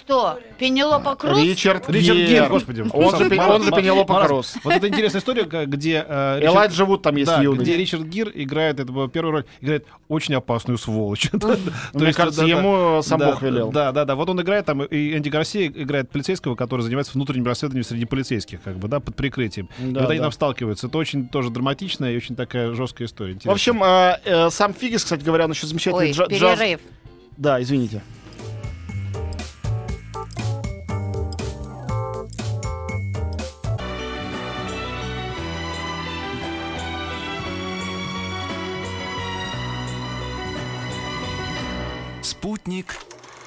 Кто? 0.00 0.38
Пенелопа 0.58 1.14
Круз? 1.16 1.38
Ричард, 1.42 1.88
Ричард 1.88 2.18
Гир. 2.18 2.28
Гир, 2.28 2.48
господи. 2.48 2.80
Он 2.92 3.16
же, 3.16 3.40
он 3.40 3.62
же 3.62 3.70
Пенелопа 3.70 4.12
Марат- 4.14 4.26
Кросс. 4.26 4.56
Вот 4.64 4.74
это 4.74 4.86
интересная 4.88 5.20
история, 5.20 5.44
где... 5.44 6.04
э, 6.06 6.40
Ричард- 6.40 6.86
Вуд 6.86 7.02
там 7.02 7.16
есть 7.16 7.30
Да, 7.30 7.40
юный. 7.42 7.62
где 7.62 7.76
Ричард 7.76 8.02
Гир 8.04 8.30
играет, 8.34 8.80
это 8.80 8.92
была 8.92 9.08
первая 9.08 9.32
роль, 9.32 9.44
играет 9.60 9.86
очень 10.08 10.34
опасную 10.34 10.76
сволочь. 10.78 11.30
То 11.40 11.56
Мне 11.94 12.12
кажется, 12.12 12.44
ему 12.44 13.00
сам 13.02 13.20
Бог 13.20 13.40
велел. 13.42 13.70
Да, 13.70 13.92
да, 13.92 14.04
да. 14.04 14.14
Вот 14.14 14.28
он 14.28 14.40
играет 14.42 14.66
там, 14.66 14.82
и 14.82 15.16
Энди 15.16 15.28
Гарсия 15.30 15.68
играет 15.68 16.10
полицейского, 16.10 16.54
который 16.54 16.82
занимается 16.82 17.12
внутренним 17.14 17.46
расследованием 17.46 17.84
среди 17.84 18.04
полицейских, 18.04 18.60
как 18.62 18.76
бы, 18.76 18.88
да, 18.88 19.00
под 19.00 19.16
прикрытием. 19.16 19.68
и 19.80 19.86
вот 19.92 20.10
они 20.10 20.20
там 20.20 20.32
сталкиваются. 20.32 20.88
Это 20.88 20.98
очень 20.98 21.28
тоже 21.28 21.50
драматичная 21.50 22.12
и 22.12 22.16
очень 22.16 22.36
такая 22.36 22.74
жесткая 22.74 23.08
история. 23.08 23.38
В 23.42 23.50
общем, 23.50 23.82
э, 23.82 24.18
э, 24.24 24.50
сам 24.50 24.74
Фигис, 24.74 25.04
кстати 25.04 25.22
говоря, 25.24 25.44
он 25.46 25.52
еще 25.52 25.66
замечательный 25.66 26.12
джаз. 26.12 26.28
перерыв. 26.28 26.80
Да, 27.36 27.60
извините. 27.62 28.02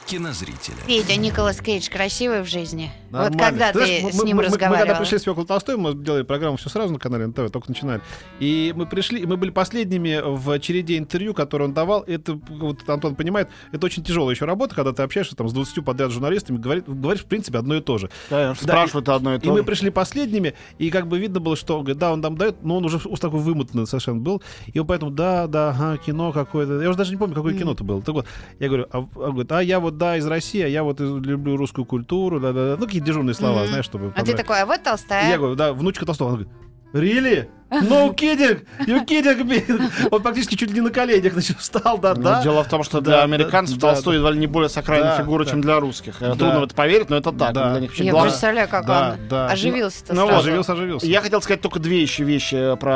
Кинозрителя. 0.06 0.76
Федя, 0.86 1.16
Николас 1.16 1.60
Кейдж 1.62 1.90
красивый 1.90 2.42
в 2.42 2.46
жизни. 2.48 2.92
Вот 3.10 3.32
Нормально. 3.32 3.40
когда 3.40 3.72
ты 3.72 3.80
знаешь, 3.86 4.04
мы- 4.04 4.12
с 4.12 4.24
ним 4.24 4.24
мы, 4.24 4.30
мы- 4.30 4.36
Мы 4.36 4.44
разговаривал? 4.44 4.86
когда 4.88 5.00
пришли 5.00 5.18
с 5.20 5.24
Фёклой 5.24 5.46
Толстой, 5.46 5.78
мы 5.78 5.94
делали 5.96 6.24
программу 6.24 6.58
все 6.58 6.70
сразу 6.70 6.94
на 6.94 7.00
канале 7.00 7.26
НТВ, 7.28 7.50
только 7.52 7.70
начинали. 7.70 8.02
И 8.40 8.74
мы 8.76 8.86
пришли, 8.86 9.22
и 9.22 9.26
мы 9.26 9.38
были 9.38 9.50
последними 9.52 10.22
в 10.24 10.60
череде 10.60 10.98
интервью, 10.98 11.34
которые 11.34 11.68
он 11.70 11.74
давал. 11.74 12.04
Это, 12.04 12.34
вот 12.50 12.88
Антон 12.88 13.16
понимает, 13.16 13.50
это 13.72 13.86
очень 13.86 14.04
тяжелая 14.04 14.36
еще 14.36 14.46
работа, 14.46 14.76
когда 14.76 14.92
ты 14.94 15.02
общаешься 15.04 15.36
там 15.36 15.48
с 15.50 15.54
20 15.54 15.82
подряд 15.82 16.12
журналистами, 16.12 16.58
говорит, 16.58 16.86
говоришь, 16.88 17.24
в 17.24 17.26
принципе, 17.28 17.58
одно 17.58 17.76
и 17.76 17.82
то 17.82 17.98
же. 17.98 18.10
Да, 18.30 18.54
спрашивают 18.56 19.10
одно 19.10 19.34
и 19.34 19.38
И 19.38 19.40
то 19.42 19.52
мы 19.52 19.60
же. 19.60 19.64
пришли 19.64 19.90
последними, 19.90 20.54
и 20.78 20.90
как 20.92 21.08
бы 21.08 21.18
видно 21.18 21.40
было, 21.40 21.56
что 21.56 21.82
да, 21.82 22.12
он 22.14 22.22
там 22.22 22.38
дает, 22.38 22.64
но 22.64 22.78
он 22.78 22.86
уже 22.86 23.00
уж 23.06 23.20
такой 23.20 23.40
вымотанный 23.40 23.88
совершенно 23.88 24.20
был. 24.20 24.42
И 24.72 24.78
он 24.80 24.86
поэтому, 24.88 25.10
да, 25.12 25.48
да, 25.48 25.70
ага, 25.70 25.98
кино 25.98 26.32
какое-то. 26.32 26.82
Я 26.82 26.90
уже 26.90 26.98
даже 26.98 27.12
не 27.12 27.18
помню, 27.18 27.34
какое 27.34 27.58
кино-то 27.58 27.84
было. 27.84 28.02
Так 28.02 28.14
вот, 28.14 28.26
я 28.60 28.68
говорю, 28.68 28.86
а, 28.92 29.00
он 29.00 29.32
говорит, 29.32 29.52
а 29.52 29.62
я 29.64 29.80
вот, 29.80 29.95
да, 29.98 30.18
из 30.18 30.26
России, 30.28 30.62
а 30.62 30.68
я 30.68 30.84
вот 30.84 31.00
люблю 31.00 31.58
русскую 31.58 31.86
культуру, 31.86 32.40
да, 32.40 32.54
да, 32.54 32.72
да. 32.72 32.78
Ну, 32.80 32.86
какие 32.86 33.02
дежурные 33.02 33.34
слова, 33.34 33.60
Мгм. 33.62 33.68
знаешь, 33.68 33.86
чтобы... 33.86 34.14
А 34.16 34.24
ты 34.24 34.34
такой, 34.34 34.62
а 34.62 34.66
вот 34.66 34.84
толстая. 34.84 35.30
Я 35.30 35.38
говорю, 35.38 35.56
да, 35.56 35.74
внучка 35.74 36.06
Толстого. 36.06 36.30
Он 36.30 36.34
говорит, 36.36 36.54
Рили? 36.94 37.50
No 37.72 38.14
kidding! 38.16 38.64
You 38.86 39.06
kidding 39.06 39.42
me! 39.44 40.08
Он 40.12 40.22
практически 40.22 40.56
чуть 40.56 40.70
ли 40.70 40.76
не 40.76 40.82
на 40.82 40.92
коленях 40.92 41.34
значит, 41.34 41.58
встал, 41.60 41.98
да, 41.98 42.14
Ну, 42.14 42.22
да. 42.22 42.44
Дело 42.44 42.64
в 42.64 42.70
том, 42.70 42.84
что 42.84 43.02
Да, 43.02 43.12
для 43.12 43.24
американцев 43.24 43.78
да, 43.80 43.92
Толстой 43.94 44.16
едва 44.16 44.32
ли 44.32 44.38
не 44.40 44.46
более 44.48 44.70
сакральная 44.70 45.18
Да, 45.18 45.24
фигура, 45.24 45.44
да. 45.44 45.52
чем 45.52 45.62
для 45.62 45.80
русских. 45.80 46.22
Э, 46.22 46.30
Да. 46.30 46.36
Трудно 46.36 46.60
в 46.60 46.64
это 46.66 46.76
поверить, 46.76 47.10
но 47.10 47.18
это 47.18 47.32
так. 47.32 47.54
Да. 47.54 47.72
Для 47.72 47.80
них 47.82 47.90
вообще 47.90 48.06
Я 48.06 48.12
главное- 48.12 48.30
представляю, 48.32 48.70
как 48.70 48.86
Да, 48.86 49.16
он 49.20 49.28
да. 49.28 49.48
оживился-то 49.48 50.14
Ну, 50.14 50.28
сразу. 50.28 50.40
Оживился, 50.42 50.74
оживился. 50.74 51.08
Я 51.08 51.22
хотел 51.22 51.42
сказать 51.42 51.62
только 51.62 51.80
две 51.80 52.02
еще 52.02 52.24
вещи 52.24 52.76
про 52.80 52.94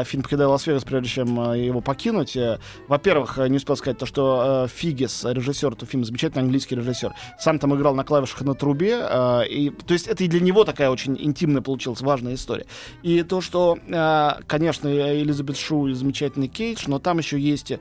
а, 0.00 0.04
фильм 0.04 0.22
«Покидая 0.22 0.48
Лас-Вегас», 0.48 0.84
прежде 0.84 1.08
чем 1.10 1.38
а, 1.40 1.54
его 1.56 1.80
покинуть. 1.82 2.34
Э, 2.36 2.58
Во-первых, 2.88 3.38
э, 3.38 3.46
не 3.48 3.58
успел 3.58 3.76
сказать 3.76 3.98
то, 3.98 4.06
что 4.06 4.64
э, 4.64 4.68
Фигес, 4.74 5.24
режиссер 5.24 5.72
этого 5.72 5.86
фильма, 5.86 6.06
замечательный 6.06 6.42
английский 6.42 6.76
режиссер, 6.76 7.12
сам 7.38 7.58
там 7.58 7.76
играл 7.76 7.94
на 7.94 8.04
клавишах 8.04 8.40
на 8.40 8.54
трубе. 8.54 8.98
э, 9.02 9.46
и, 9.48 9.70
то 9.70 9.92
есть 9.92 10.08
это 10.08 10.24
и 10.24 10.28
для 10.28 10.40
него 10.40 10.64
такая 10.64 10.88
очень 10.90 11.14
интимная 11.20 11.60
получилась 11.60 12.00
важная 12.00 12.34
история. 12.34 12.64
И 13.02 13.22
то, 13.22 13.40
что, 13.42 13.78
э, 13.86 13.97
конечно, 14.46 14.88
Элизабет 14.88 15.56
Шу 15.56 15.88
и 15.88 15.94
замечательный 15.94 16.48
Кейдж, 16.48 16.84
но 16.86 16.98
там 16.98 17.18
еще 17.18 17.38
есть 17.38 17.72
э, 17.72 17.78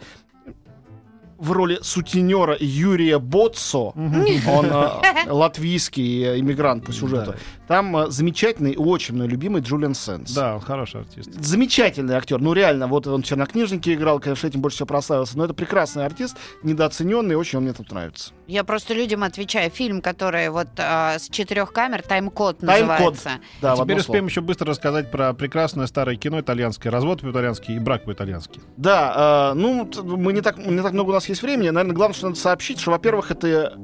в 1.38 1.52
роли 1.52 1.80
сутенера 1.82 2.58
Юрия 2.60 3.20
Боцо, 3.20 3.94
он 3.96 4.66
э, 4.66 5.30
латвийский 5.32 6.24
э, 6.24 6.40
иммигрант 6.40 6.86
по 6.86 6.92
сюжету. 6.92 7.32
Да. 7.32 7.38
Там 7.68 7.96
э, 7.98 8.10
замечательный 8.10 8.72
и 8.72 8.78
очень 8.78 9.16
мной 9.16 9.28
любимый 9.28 9.62
Джулиан 9.62 9.94
Сенс. 9.94 10.32
Да, 10.34 10.56
он 10.56 10.62
хороший 10.62 11.02
артист. 11.02 11.30
Замечательный 11.34 12.16
актер. 12.16 12.40
Ну, 12.40 12.54
реально, 12.54 12.88
вот 12.88 13.08
он 13.08 13.24
в 13.24 13.26
чернокнижнике 13.26 13.94
играл, 13.94 14.20
конечно, 14.20 14.48
этим 14.48 14.62
больше 14.62 14.76
всего 14.78 14.88
прославился. 14.88 15.38
Но 15.38 15.46
это 15.46 15.54
прекрасный 15.54 16.06
артист, 16.06 16.38
недооцененный, 16.64 17.36
очень 17.36 17.58
он 17.58 17.64
мне 17.66 17.74
тут 17.74 17.92
нравится. 17.92 18.32
Я 18.48 18.64
просто 18.64 18.94
людям 18.94 19.24
отвечаю. 19.24 19.70
Фильм, 19.70 20.02
который 20.02 20.50
вот 20.50 20.68
а, 20.78 21.20
с 21.20 21.28
четырех 21.30 21.74
камер, 21.74 22.02
тайм-код 22.04 22.60
Тайм-код. 22.60 22.88
называется. 22.88 23.32
Да, 23.62 23.76
в 23.76 23.84
Теперь 23.84 23.98
успеем 23.98 24.20
слово. 24.20 24.30
еще 24.30 24.42
быстро 24.42 24.68
рассказать 24.68 25.12
про 25.12 25.34
прекрасное 25.34 25.88
старое 25.88 26.16
кино 26.16 26.40
итальянское, 26.40 26.90
развод 26.90 27.22
по-итальянски 27.22 27.72
и 27.72 27.80
брак 27.80 28.06
по-итальянски. 28.06 28.62
Да, 28.78 29.52
э, 29.52 29.58
ну, 29.58 29.90
мы 30.04 30.32
не 30.32 30.42
так, 30.42 30.58
не 30.58 30.82
так 30.82 30.94
много 30.94 31.10
у 31.10 31.14
нас 31.14 31.28
есть 31.28 31.42
времени. 31.42 31.70
Наверное, 31.70 31.96
главное, 31.96 32.16
что 32.16 32.28
надо 32.28 32.40
сообщить, 32.40 32.80
что, 32.80 32.92
во-первых, 32.92 33.32
это... 33.32 33.78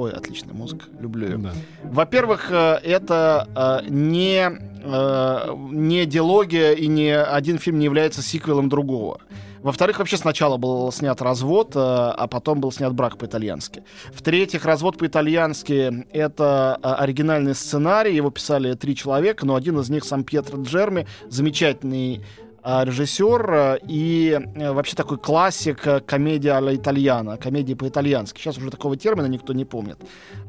Ой, 0.00 0.12
отличная 0.12 0.54
музыка, 0.54 0.86
люблю 0.98 1.26
ее. 1.26 1.36
Да. 1.36 1.52
Во-первых, 1.84 2.50
э, 2.50 2.80
это 2.82 3.82
э, 3.84 3.90
не, 3.90 4.48
э, 4.48 5.54
не 5.72 6.06
диалогия 6.06 6.72
и 6.72 6.86
ни 6.86 7.08
один 7.08 7.58
фильм 7.58 7.78
не 7.78 7.84
является 7.84 8.22
сиквелом 8.22 8.70
другого. 8.70 9.20
Во-вторых, 9.60 9.98
вообще 9.98 10.16
сначала 10.16 10.56
был 10.56 10.90
снят 10.90 11.20
развод, 11.20 11.72
а 11.76 12.26
потом 12.28 12.62
был 12.62 12.72
снят 12.72 12.94
брак 12.94 13.18
по-итальянски. 13.18 13.82
В-третьих, 14.10 14.64
развод 14.64 14.96
по-итальянски— 14.96 16.06
это 16.12 16.76
оригинальный 16.76 17.54
сценарий, 17.54 18.16
его 18.16 18.30
писали 18.30 18.72
три 18.72 18.96
человека, 18.96 19.44
но 19.44 19.56
один 19.56 19.78
из 19.78 19.90
них 19.90 20.04
сам 20.04 20.24
Пьетро 20.24 20.62
Джерми, 20.62 21.06
замечательный 21.28 22.24
режиссер 22.64 23.50
э, 23.52 23.78
и 23.88 24.38
э, 24.54 24.72
вообще 24.72 24.94
такой 24.96 25.18
классик 25.18 25.86
э, 25.86 26.00
комедия 26.00 26.50
алла 26.50 26.74
итальяна, 26.74 27.36
комедии 27.36 27.74
по-итальянски. 27.74 28.40
Сейчас 28.40 28.58
уже 28.58 28.70
такого 28.70 28.96
термина 28.96 29.26
никто 29.26 29.52
не 29.52 29.64
помнит. 29.64 29.98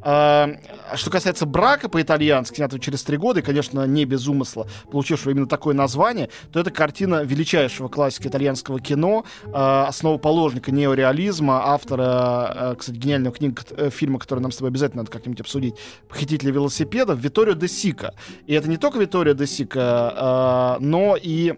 А, 0.02 0.50
Что 0.96 1.10
касается 1.10 1.46
брака 1.46 1.90
по-итальянски, 1.90 2.56
снятого 2.56 2.80
через 2.80 3.04
три 3.04 3.18
года, 3.18 3.40
и, 3.40 3.44
конечно, 3.44 3.86
не 3.86 4.06
без 4.06 4.28
умысла, 4.28 4.68
получившего 4.92 5.32
именно 5.32 5.48
такое 5.48 5.74
название, 5.74 6.30
то 6.52 6.60
это 6.60 6.72
картина 6.72 7.24
величайшего 7.24 7.88
классика 7.88 8.28
итальянского 8.28 8.80
кино, 8.80 9.26
э, 9.46 9.50
основоположника 9.52 10.72
неореализма, 10.72 11.62
автора, 11.66 12.54
э, 12.56 12.76
кстати, 12.78 12.98
гениального 12.98 13.36
книг, 13.36 13.64
э, 13.72 13.90
фильма, 13.90 14.20
который 14.20 14.40
нам 14.40 14.52
с 14.52 14.58
тобой 14.58 14.70
обязательно 14.70 15.02
надо 15.04 15.12
как-нибудь 15.12 15.42
обсудить, 15.42 15.76
«Похитители 16.10 16.52
велосипедов», 16.52 17.20
Виторио 17.20 17.54
де 17.54 17.68
Сика. 17.68 18.14
И 18.48 18.54
это 18.54 18.70
не 18.70 18.78
только 18.78 19.00
Виторио 19.00 19.34
де 19.34 19.48
Сика, 19.48 20.78
э, 20.80 20.84
но 20.84 21.16
и 21.22 21.54
э, 21.54 21.56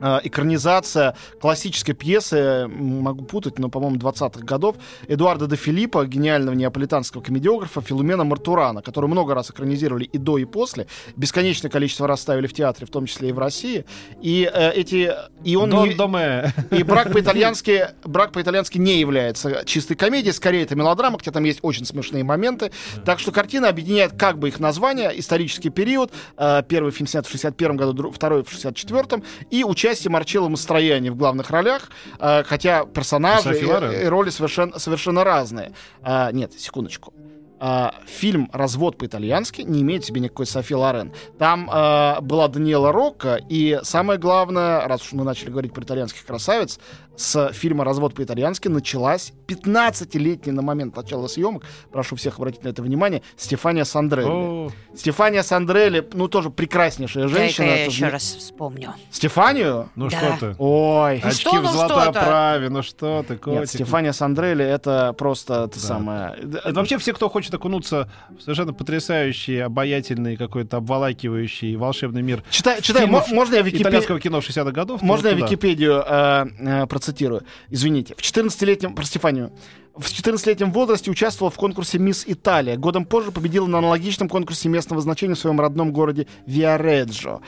экранизация 0.00 1.14
классической 1.40 1.92
пьесы, 1.94 2.66
могу 2.68 3.24
путать, 3.24 3.58
но, 3.58 3.68
по-моему, 3.68 3.96
20-х 3.96 4.44
годов, 4.44 4.76
Эдуарда 5.08 5.46
де 5.46 5.56
Филиппа, 5.56 6.06
гениального 6.06 6.54
неаполитанского 6.54 7.20
комедиографа 7.20 7.80
Филумена 7.80 8.24
Мартурана, 8.24 8.82
который 8.82 9.06
много 9.06 9.34
раз 9.34 9.50
экранизировали 9.50 10.04
и 10.04 10.18
до, 10.18 10.38
и 10.38 10.44
после, 10.44 10.86
бесконечное 11.16 11.70
количество 11.70 12.06
раз 12.06 12.20
ставили 12.22 12.46
в 12.46 12.52
театре, 12.54 12.86
в 12.86 12.90
том 12.90 13.06
числе 13.06 13.30
и 13.30 13.32
в 13.32 13.38
России, 13.38 13.84
и 14.22 14.50
э, 14.52 14.72
эти... 14.72 15.12
И 15.44 15.56
он 15.56 15.70
Дон 15.70 15.88
не- 15.88 15.94
Доме. 15.94 16.52
и 16.70 16.82
брак 16.82 17.12
по-итальянски, 17.12 17.88
брак 18.04 18.32
по-итальянски 18.32 18.78
не 18.78 18.98
является 19.00 19.64
чистой 19.64 19.94
комедией, 19.96 20.32
скорее 20.32 20.62
это 20.62 20.74
мелодрама, 20.76 21.18
где 21.18 21.30
там 21.30 21.44
есть 21.44 21.60
очень 21.62 21.84
смешные 21.84 22.24
моменты. 22.24 22.70
Так 23.04 23.18
что 23.18 23.32
картина 23.32 23.68
объединяет 23.68 24.12
как 24.18 24.38
бы 24.38 24.48
их 24.48 24.60
название, 24.60 25.18
исторический 25.18 25.70
период. 25.70 26.12
Э, 26.36 26.62
Первый 26.68 26.92
фильм 26.92 27.06
снят 27.06 27.26
в 27.26 27.30
61 27.30 27.76
году, 27.76 28.10
второй 28.12 28.44
в 28.44 28.52
64-м. 28.52 29.22
И 29.50 29.64
участие 29.64 29.89
Марчелло 30.08 30.48
Мастрояни 30.48 31.10
в 31.10 31.16
главных 31.16 31.50
ролях, 31.50 31.90
э, 32.18 32.42
хотя 32.44 32.84
персонажи 32.84 33.58
и, 33.58 34.04
и 34.04 34.06
роли 34.06 34.30
совершенно, 34.30 34.78
совершенно 34.78 35.24
разные. 35.24 35.72
А, 36.02 36.30
нет, 36.32 36.52
секундочку. 36.58 37.12
А, 37.62 37.94
фильм 38.06 38.48
«Развод 38.54 38.96
по-итальянски» 38.96 39.60
не 39.60 39.82
имеет 39.82 40.02
в 40.02 40.06
себе 40.06 40.22
никакой 40.22 40.46
Софи 40.46 40.74
Лорен. 40.74 41.12
Там 41.38 41.68
а, 41.70 42.22
была 42.22 42.48
Даниэла 42.48 42.90
Рокко, 42.90 43.38
и 43.50 43.78
самое 43.82 44.18
главное, 44.18 44.88
раз 44.88 45.02
уж 45.02 45.12
мы 45.12 45.24
начали 45.24 45.50
говорить 45.50 45.74
про 45.74 45.82
итальянских 45.82 46.24
красавиц, 46.24 46.80
с 47.20 47.52
фильма 47.52 47.84
«Развод 47.84 48.14
по-итальянски» 48.14 48.68
началась 48.68 49.32
15-летняя 49.46 50.52
на 50.54 50.62
момент 50.62 50.96
начала 50.96 51.26
съемок, 51.28 51.64
прошу 51.92 52.16
всех 52.16 52.38
обратить 52.38 52.64
на 52.64 52.68
это 52.68 52.82
внимание, 52.82 53.22
Стефания 53.36 53.84
Сандрелли. 53.84 54.28
О, 54.30 54.70
Стефания 54.96 55.42
Сандрелли, 55.42 56.06
ну, 56.14 56.28
тоже 56.28 56.50
прекраснейшая 56.50 57.28
женщина. 57.28 57.66
Я 57.66 57.76
Это 57.82 57.90
еще 57.90 58.08
раз 58.08 58.22
вспомню. 58.22 58.94
Стефанию? 59.10 59.90
Ну 59.96 60.08
Да. 60.08 60.16
что 60.16 60.36
ты? 60.40 60.54
Ой. 60.58 61.18
Очки 61.20 61.40
что 61.42 61.60
в 61.60 61.62
ну 61.62 61.72
золотой 61.72 62.06
оправе, 62.06 62.68
ну 62.70 62.82
что 62.82 63.22
ты, 63.26 63.36
котик. 63.36 63.60
Нет, 63.60 63.68
Стефания 63.68 64.12
Сандрелли 64.12 64.64
это 64.64 65.12
просто 65.12 65.66
Да. 65.66 65.78
самое. 65.78 66.34
Это 66.64 66.74
вообще 66.74 66.96
все, 66.98 67.12
кто 67.12 67.28
хочет 67.28 67.52
окунуться 67.54 68.10
в 68.38 68.40
совершенно 68.42 68.72
потрясающий, 68.72 69.58
обаятельный, 69.58 70.36
какой-то 70.36 70.78
обволакивающий 70.78 71.76
волшебный 71.76 72.22
мир 72.22 72.42
Читай, 72.50 72.80
читай, 72.80 73.02
фильмов 73.02 73.30
можно 73.30 73.56
я 73.56 73.60
Википедию... 73.62 73.82
итальянского 73.88 74.20
кино 74.20 74.38
60-х 74.38 74.70
годов. 74.72 75.00
то 75.00 75.06
Можно 75.06 75.28
я 75.28 75.34
вот 75.34 75.40
туда. 75.40 75.46
Википедию 75.50 76.02
э, 76.06 76.46
э, 76.60 76.86
процитирую? 76.86 77.09
Извините. 77.70 78.14
В 78.14 78.20
14-летнем... 78.20 78.94
Про 78.94 79.04
Стефанию. 79.04 79.52
В 79.94 80.06
14-летнем 80.06 80.72
возрасте 80.72 81.10
участвовала 81.10 81.50
в 81.50 81.56
конкурсе 81.56 81.98
«Мисс 81.98 82.24
Италия». 82.26 82.76
Годом 82.76 83.04
позже 83.04 83.32
победила 83.32 83.66
на 83.66 83.78
аналогичном 83.78 84.28
конкурсе 84.28 84.68
местного 84.68 85.02
значения 85.02 85.34
в 85.34 85.38
своем 85.38 85.60
родном 85.60 85.92
городе 85.92 86.26
Виареджо. 86.46 87.40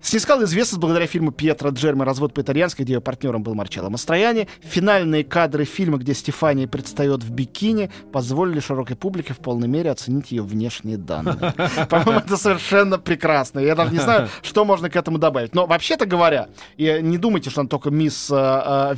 Снискала 0.00 0.44
известность 0.44 0.80
благодаря 0.80 1.06
фильму 1.06 1.32
Пьетро 1.32 1.70
Джерми 1.70 2.02
«Развод 2.02 2.32
по-итальянски», 2.32 2.82
где 2.82 2.94
ее 2.94 3.00
партнером 3.00 3.42
был 3.42 3.54
Марчелло 3.54 3.88
Мастрояни. 3.88 4.48
Финальные 4.60 5.24
кадры 5.24 5.64
фильма, 5.64 5.98
где 5.98 6.14
Стефания 6.14 6.68
предстает 6.68 7.22
в 7.22 7.30
бикини, 7.30 7.90
позволили 8.12 8.60
широкой 8.60 8.96
публике 8.96 9.34
в 9.34 9.38
полной 9.38 9.66
мере 9.66 9.90
оценить 9.90 10.30
ее 10.30 10.42
внешние 10.42 10.96
данные. 10.98 11.52
По-моему, 11.90 12.20
это 12.20 12.36
совершенно 12.36 12.98
прекрасно. 12.98 13.58
Я 13.58 13.74
даже 13.74 13.92
не 13.92 13.98
знаю, 13.98 14.28
что 14.42 14.64
можно 14.64 14.88
к 14.88 14.96
этому 14.96 15.18
добавить. 15.18 15.54
Но 15.54 15.66
вообще-то 15.66 16.06
говоря, 16.06 16.48
не 16.76 17.18
думайте, 17.18 17.50
что 17.50 17.62
она 17.62 17.68
только 17.68 17.90
мисс 17.90 18.30
э, 18.30 18.34
э. 18.34 18.94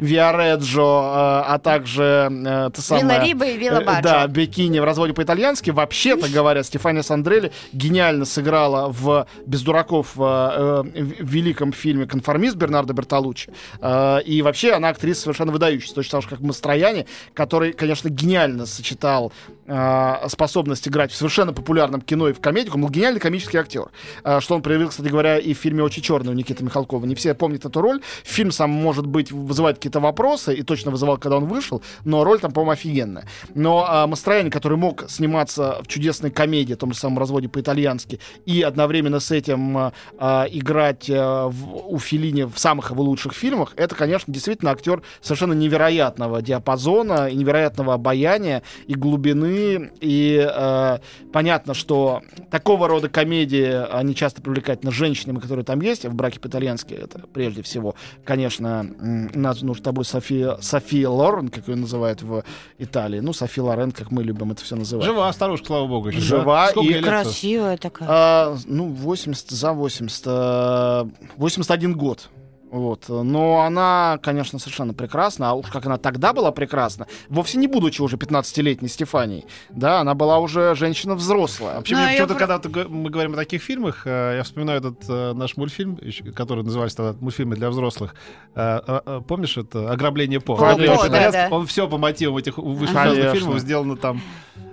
Виареджо, 0.00 0.80
э, 0.80 1.52
а 1.52 1.58
также 1.58 2.70
та 2.74 2.82
самая... 2.82 3.24
Вилла 3.24 3.44
и 3.44 3.56
Вилла. 3.58 3.82
Да, 4.02 4.26
бикини 4.26 4.78
в 4.78 4.84
разводе 4.84 5.14
по-итальянски. 5.14 5.70
Вообще-то 5.70 6.28
говоря, 6.28 6.62
Стефания 6.62 7.02
Сандрелли 7.02 7.52
гениально 7.72 8.24
сыграла 8.24 8.88
в 8.88 9.26
«Без 9.46 9.62
дураков» 9.62 10.14
э, 10.28 10.90
э, 10.94 11.02
в 11.02 11.28
великом 11.28 11.72
фильме 11.72 12.06
«Конформист» 12.06 12.56
Бернардо 12.56 12.92
Бертолуччи. 12.94 13.50
Э, 13.80 14.20
И 14.24 14.42
вообще 14.42 14.72
она 14.72 14.88
актриса 14.88 15.22
совершенно 15.22 15.52
выдающаяся. 15.52 15.94
Точно 15.94 16.18
так 16.18 16.22
же, 16.22 16.28
как 16.28 16.40
Мастрояне, 16.40 17.06
который, 17.34 17.72
конечно, 17.72 18.08
гениально 18.08 18.66
сочетал 18.66 19.32
э, 19.66 20.14
способность 20.28 20.86
играть 20.88 21.12
в 21.12 21.16
совершенно 21.16 21.52
популярном 21.52 22.00
кино 22.00 22.28
и 22.28 22.32
в 22.32 22.40
комедику. 22.40 22.76
Он 22.76 22.82
был 22.82 22.90
гениальный 22.90 23.20
комический 23.20 23.58
актер. 23.58 23.86
Э, 24.24 24.40
Что 24.40 24.54
он 24.54 24.62
проявил, 24.62 24.88
кстати 24.88 25.08
говоря, 25.08 25.38
и 25.38 25.54
в 25.54 25.58
фильме 25.58 25.82
«Очи 25.82 26.00
черные» 26.00 26.32
у 26.32 26.34
Никиты 26.34 26.64
Михалкова. 26.64 27.04
Не 27.06 27.14
все 27.14 27.34
помнят 27.34 27.64
эту 27.64 27.80
роль. 27.80 28.00
Фильм 28.24 28.52
сам, 28.52 28.70
может 28.70 29.06
быть, 29.06 29.32
вызывает 29.32 29.76
какие-то 29.76 30.00
вопросы, 30.00 30.54
и 30.54 30.62
точно 30.62 30.90
вызывал, 30.90 31.18
когда 31.18 31.36
он 31.36 31.46
вышел, 31.46 31.82
но 32.04 32.24
роль 32.24 32.40
там, 32.40 32.52
по-моему, 32.52 32.72
офигенная. 32.72 33.26
Но 33.54 33.84
а, 33.88 34.06
Мастрояни, 34.06 34.50
который 34.50 34.78
мог 34.78 35.08
сниматься 35.08 35.78
в 35.82 35.86
чудесной 35.86 36.30
комедии, 36.30 36.74
том 36.74 36.92
же 36.92 36.98
самом 36.98 37.18
разводе 37.18 37.48
по-итальянски, 37.48 38.20
и 38.46 38.62
одновременно 38.62 39.20
с 39.20 39.30
этим 39.30 39.92
а, 40.18 40.46
играть 40.50 41.08
а, 41.10 41.48
в- 41.48 41.92
у 41.92 41.98
Филини 41.98 42.42
в 42.44 42.58
самых 42.58 42.90
его 42.90 43.02
лучших 43.02 43.32
фильмах, 43.32 43.72
это, 43.76 43.94
конечно, 43.94 44.32
действительно 44.32 44.72
актер 44.72 45.02
совершенно 45.20 45.52
невероятного 45.52 46.42
диапазона 46.42 47.28
и 47.28 47.36
невероятного 47.36 47.94
обаяния 47.94 48.62
и 48.86 48.94
глубины 48.94 49.90
и 50.00 50.44
э, 50.52 50.98
понятно, 51.32 51.74
что 51.74 52.22
такого 52.50 52.88
рода 52.88 53.08
комедии, 53.08 53.86
они 53.92 54.14
часто 54.14 54.42
привлекательны 54.42 54.90
женщинами, 54.92 55.38
которые 55.38 55.64
там 55.64 55.80
есть, 55.80 56.04
в 56.04 56.14
браке 56.14 56.40
по-итальянски 56.40 56.94
это 56.94 57.20
прежде 57.32 57.62
всего, 57.62 57.94
конечно, 58.24 58.82
нас 58.98 59.62
нужно 59.62 59.80
с 59.82 59.84
тобой 59.84 60.04
София, 60.04 60.56
София 60.60 61.08
Лорен, 61.08 61.48
как 61.48 61.68
ее 61.68 61.76
называют 61.76 62.22
в 62.22 62.42
Италии, 62.78 63.20
ну, 63.20 63.32
София 63.32 63.62
Лорен, 63.64 63.92
как 63.92 64.10
мы 64.10 64.22
любим 64.24 64.50
это 64.52 64.62
все 64.64 64.76
называть. 64.76 65.04
Жива 65.06 65.32
старушка, 65.32 65.66
слава 65.66 65.86
богу. 65.86 66.08
еще? 66.08 66.20
Жива 66.20 66.70
и? 66.70 67.00
Красивая 67.00 67.76
такая. 67.76 68.08
А, 68.10 68.56
ну, 68.66 68.88
80 68.88 69.50
за 69.50 69.72
80. 69.72 70.07
Э, 70.26 71.04
81 71.38 71.94
год. 71.94 72.30
Вот. 72.70 73.04
Но 73.08 73.60
она, 73.62 74.18
конечно, 74.22 74.58
совершенно 74.58 74.94
прекрасна. 74.94 75.50
А 75.50 75.54
уж 75.54 75.66
как 75.68 75.86
она 75.86 75.96
тогда 75.98 76.32
была 76.32 76.50
прекрасна, 76.52 77.06
вовсе 77.28 77.58
не 77.58 77.66
будучи 77.66 78.00
уже 78.02 78.16
15-летней 78.16 78.88
Стефанией. 78.88 79.46
Да, 79.70 80.00
она 80.00 80.14
была 80.14 80.38
уже 80.38 80.74
женщина 80.74 81.14
взрослая. 81.14 81.76
Вообще, 81.76 81.94
Ну, 81.94 82.00
мне 82.00 82.08
а 82.08 82.12
я 82.12 82.22
почему-то, 82.26 82.46
про- 82.46 82.58
когда 82.70 82.88
мы 82.88 83.10
говорим 83.10 83.32
о 83.34 83.36
таких 83.36 83.62
фильмах, 83.62 84.02
э, 84.06 84.34
я 84.38 84.42
вспоминаю 84.42 84.80
этот 84.80 84.98
э, 85.08 85.32
наш 85.32 85.56
мультфильм, 85.56 85.98
который 86.34 86.64
назывался 86.64 86.96
тогда 86.96 87.16
«Мультфильмы 87.20 87.56
для 87.56 87.70
взрослых». 87.70 88.14
Э, 88.54 89.20
Помнишь 89.26 89.56
это 89.56 89.90
«Ограбление 89.90 90.40
По»? 90.40 90.54
«Ограбление 90.54 90.96
По, 90.96 91.02
по», 91.04 91.08
да, 91.08 91.30
да? 91.30 91.48
да. 91.48 91.56
Он 91.56 91.66
все 91.66 91.88
по 91.88 91.98
мотивам 91.98 92.36
этих 92.36 92.54
Конечно. 92.56 93.32
фильмов 93.32 93.58
сделано 93.60 93.96
там. 93.96 94.20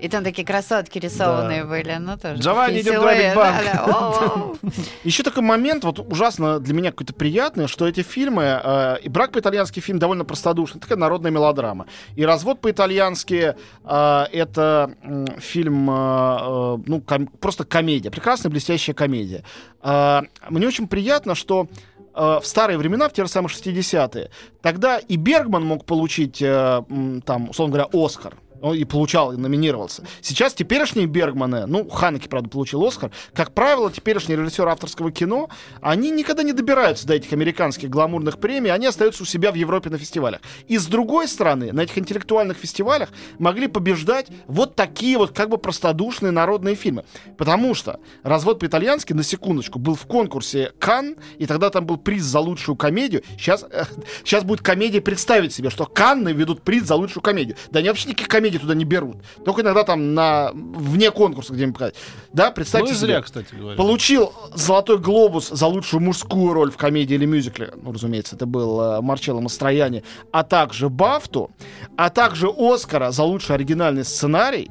И 0.02 0.10
там 0.10 0.24
такие 0.24 0.46
красотки 0.46 1.00
рисованные 1.00 1.64
были. 1.64 1.96
Ну, 2.00 2.18
тоже. 2.18 2.42
Джованни 2.42 2.82
идет 2.82 3.00
грабить 3.00 3.34
банк. 3.36 3.58
да, 3.64 3.86
да. 3.88 4.70
Еще 5.04 5.24
такой 5.24 5.42
момент, 5.44 5.84
вот 5.84 6.00
ужасно 6.00 6.60
для 6.60 6.74
меня 6.74 6.92
какой-то 6.92 7.14
приятный, 7.14 7.68
что 7.68 7.85
эти 7.88 8.02
фильмы, 8.02 8.44
э, 8.64 8.98
и 9.04 9.10
«Брак 9.10 9.32
по-итальянски» 9.32 9.80
фильм 9.80 10.00
довольно 10.00 10.26
простодушный, 10.26 10.82
такая 10.82 10.98
народная 10.98 11.32
мелодрама. 11.32 11.86
И 12.16 12.26
«Развод 12.26 12.62
по-итальянски» 12.62 13.56
э, 13.84 14.24
это 14.32 14.92
м, 15.04 15.26
фильм, 15.40 15.90
э, 15.90 15.94
э, 15.94 16.78
ну, 16.86 17.02
ком- 17.02 17.28
просто 17.40 17.64
комедия, 17.66 18.12
прекрасная, 18.12 18.50
блестящая 18.52 18.96
комедия. 18.96 19.44
Э, 19.82 20.22
мне 20.50 20.68
очень 20.68 20.88
приятно, 20.88 21.36
что 21.36 21.68
э, 22.14 22.40
в 22.42 22.46
старые 22.46 22.78
времена, 22.78 23.10
в 23.10 23.14
те 23.14 23.24
же 23.24 23.30
самые 23.30 23.50
60-е, 23.50 24.30
тогда 24.62 24.98
и 25.00 25.16
Бергман 25.18 25.66
мог 25.66 25.86
получить, 25.86 26.42
э, 26.42 26.82
там, 27.26 27.50
условно 27.50 27.74
говоря, 27.78 27.90
Оскар. 27.94 28.36
Он 28.62 28.76
и 28.76 28.84
получал, 28.84 29.34
и 29.34 29.38
номинировался. 29.38 30.04
Сейчас 30.22 30.54
теперешние 30.54 31.08
Бергманы, 31.08 31.66
ну, 31.66 31.88
Ханеки, 31.90 32.28
правда, 32.28 32.50
получил 32.50 32.84
Оскар, 32.84 33.12
как 33.34 33.54
правило, 33.54 33.92
теперешние 33.92 34.38
режиссеры 34.38 34.70
авторского 34.72 35.12
кино, 35.12 35.50
они 35.82 36.12
никогда 36.12 36.44
не 36.44 36.54
добираются 36.54 37.06
до 37.06 37.14
этих 37.14 37.34
американских 37.34 37.90
гламурных 37.90 38.40
премий, 38.40 38.72
они 38.72 38.88
остаются 38.88 39.24
у 39.24 39.26
себя 39.26 39.52
в 39.52 39.56
Европе 39.56 39.90
на 39.90 39.98
фестивалях. 39.98 40.42
И 40.68 40.78
с 40.78 40.86
другой 40.88 41.28
стороны, 41.28 41.72
на 41.74 41.82
этих 41.82 41.98
интеллектуальных 41.98 42.58
фестивалях 42.58 43.10
могли 43.40 43.68
побеждать 43.68 44.28
вот 44.48 44.76
такие 44.76 45.18
вот 45.18 45.32
как 45.32 45.50
бы 45.50 45.58
простодушные 45.58 46.32
народные 46.32 46.76
фильмы. 46.76 47.06
Потому 47.38 47.76
что 47.76 48.00
«Развод 48.24 48.60
по-итальянски», 48.60 49.14
на 49.14 49.24
секундочку, 49.24 49.80
был 49.80 49.96
в 49.96 50.06
конкурсе 50.06 50.72
Кан, 50.80 51.16
и 51.38 51.46
тогда 51.46 51.70
там 51.70 51.86
был 51.86 51.98
приз 51.98 52.24
за 52.24 52.40
лучшую 52.40 52.76
комедию. 52.76 53.24
Сейчас, 53.38 53.66
сейчас 54.24 54.44
будет 54.44 54.62
комедия 54.62 55.02
представить 55.02 55.54
себе, 55.54 55.70
что 55.70 55.86
Канны 55.86 56.30
ведут 56.30 56.62
приз 56.62 56.84
за 56.84 56.96
лучшую 56.96 57.22
комедию. 57.22 57.58
Да 57.72 57.80
они 57.80 57.90
вообще 57.90 58.10
никаких 58.10 58.28
комедий 58.28 58.45
туда 58.58 58.74
не 58.74 58.86
берут. 58.86 59.18
Только 59.44 59.62
иногда 59.62 59.84
там 59.84 60.14
на, 60.14 60.52
вне 60.54 61.12
конкурса 61.12 61.54
где-нибудь 61.54 61.76
показать. 61.76 61.96
Да, 62.34 62.48
Ну 62.48 62.54
представьте 62.54 62.94
себе. 62.94 63.08
зря, 63.08 63.22
кстати 63.22 63.54
говоря. 63.54 63.78
Получил 63.78 64.34
золотой 64.54 64.98
глобус 64.98 65.50
за 65.50 65.68
лучшую 65.68 66.02
мужскую 66.02 66.54
роль 66.54 66.72
в 66.72 66.78
комедии 66.78 67.16
или 67.16 67.26
мюзикле. 67.26 67.74
Ну, 67.82 67.92
разумеется, 67.92 68.36
это 68.36 68.46
был 68.46 68.82
э, 68.82 69.02
Марчелло 69.02 69.42
Мастрояни. 69.42 70.04
А 70.32 70.44
также 70.44 70.90
Бафту. 70.90 71.52
А 71.98 72.10
также 72.10 72.50
Оскара 72.50 73.12
за 73.12 73.24
лучший 73.24 73.56
оригинальный 73.56 74.04
сценарий. 74.06 74.70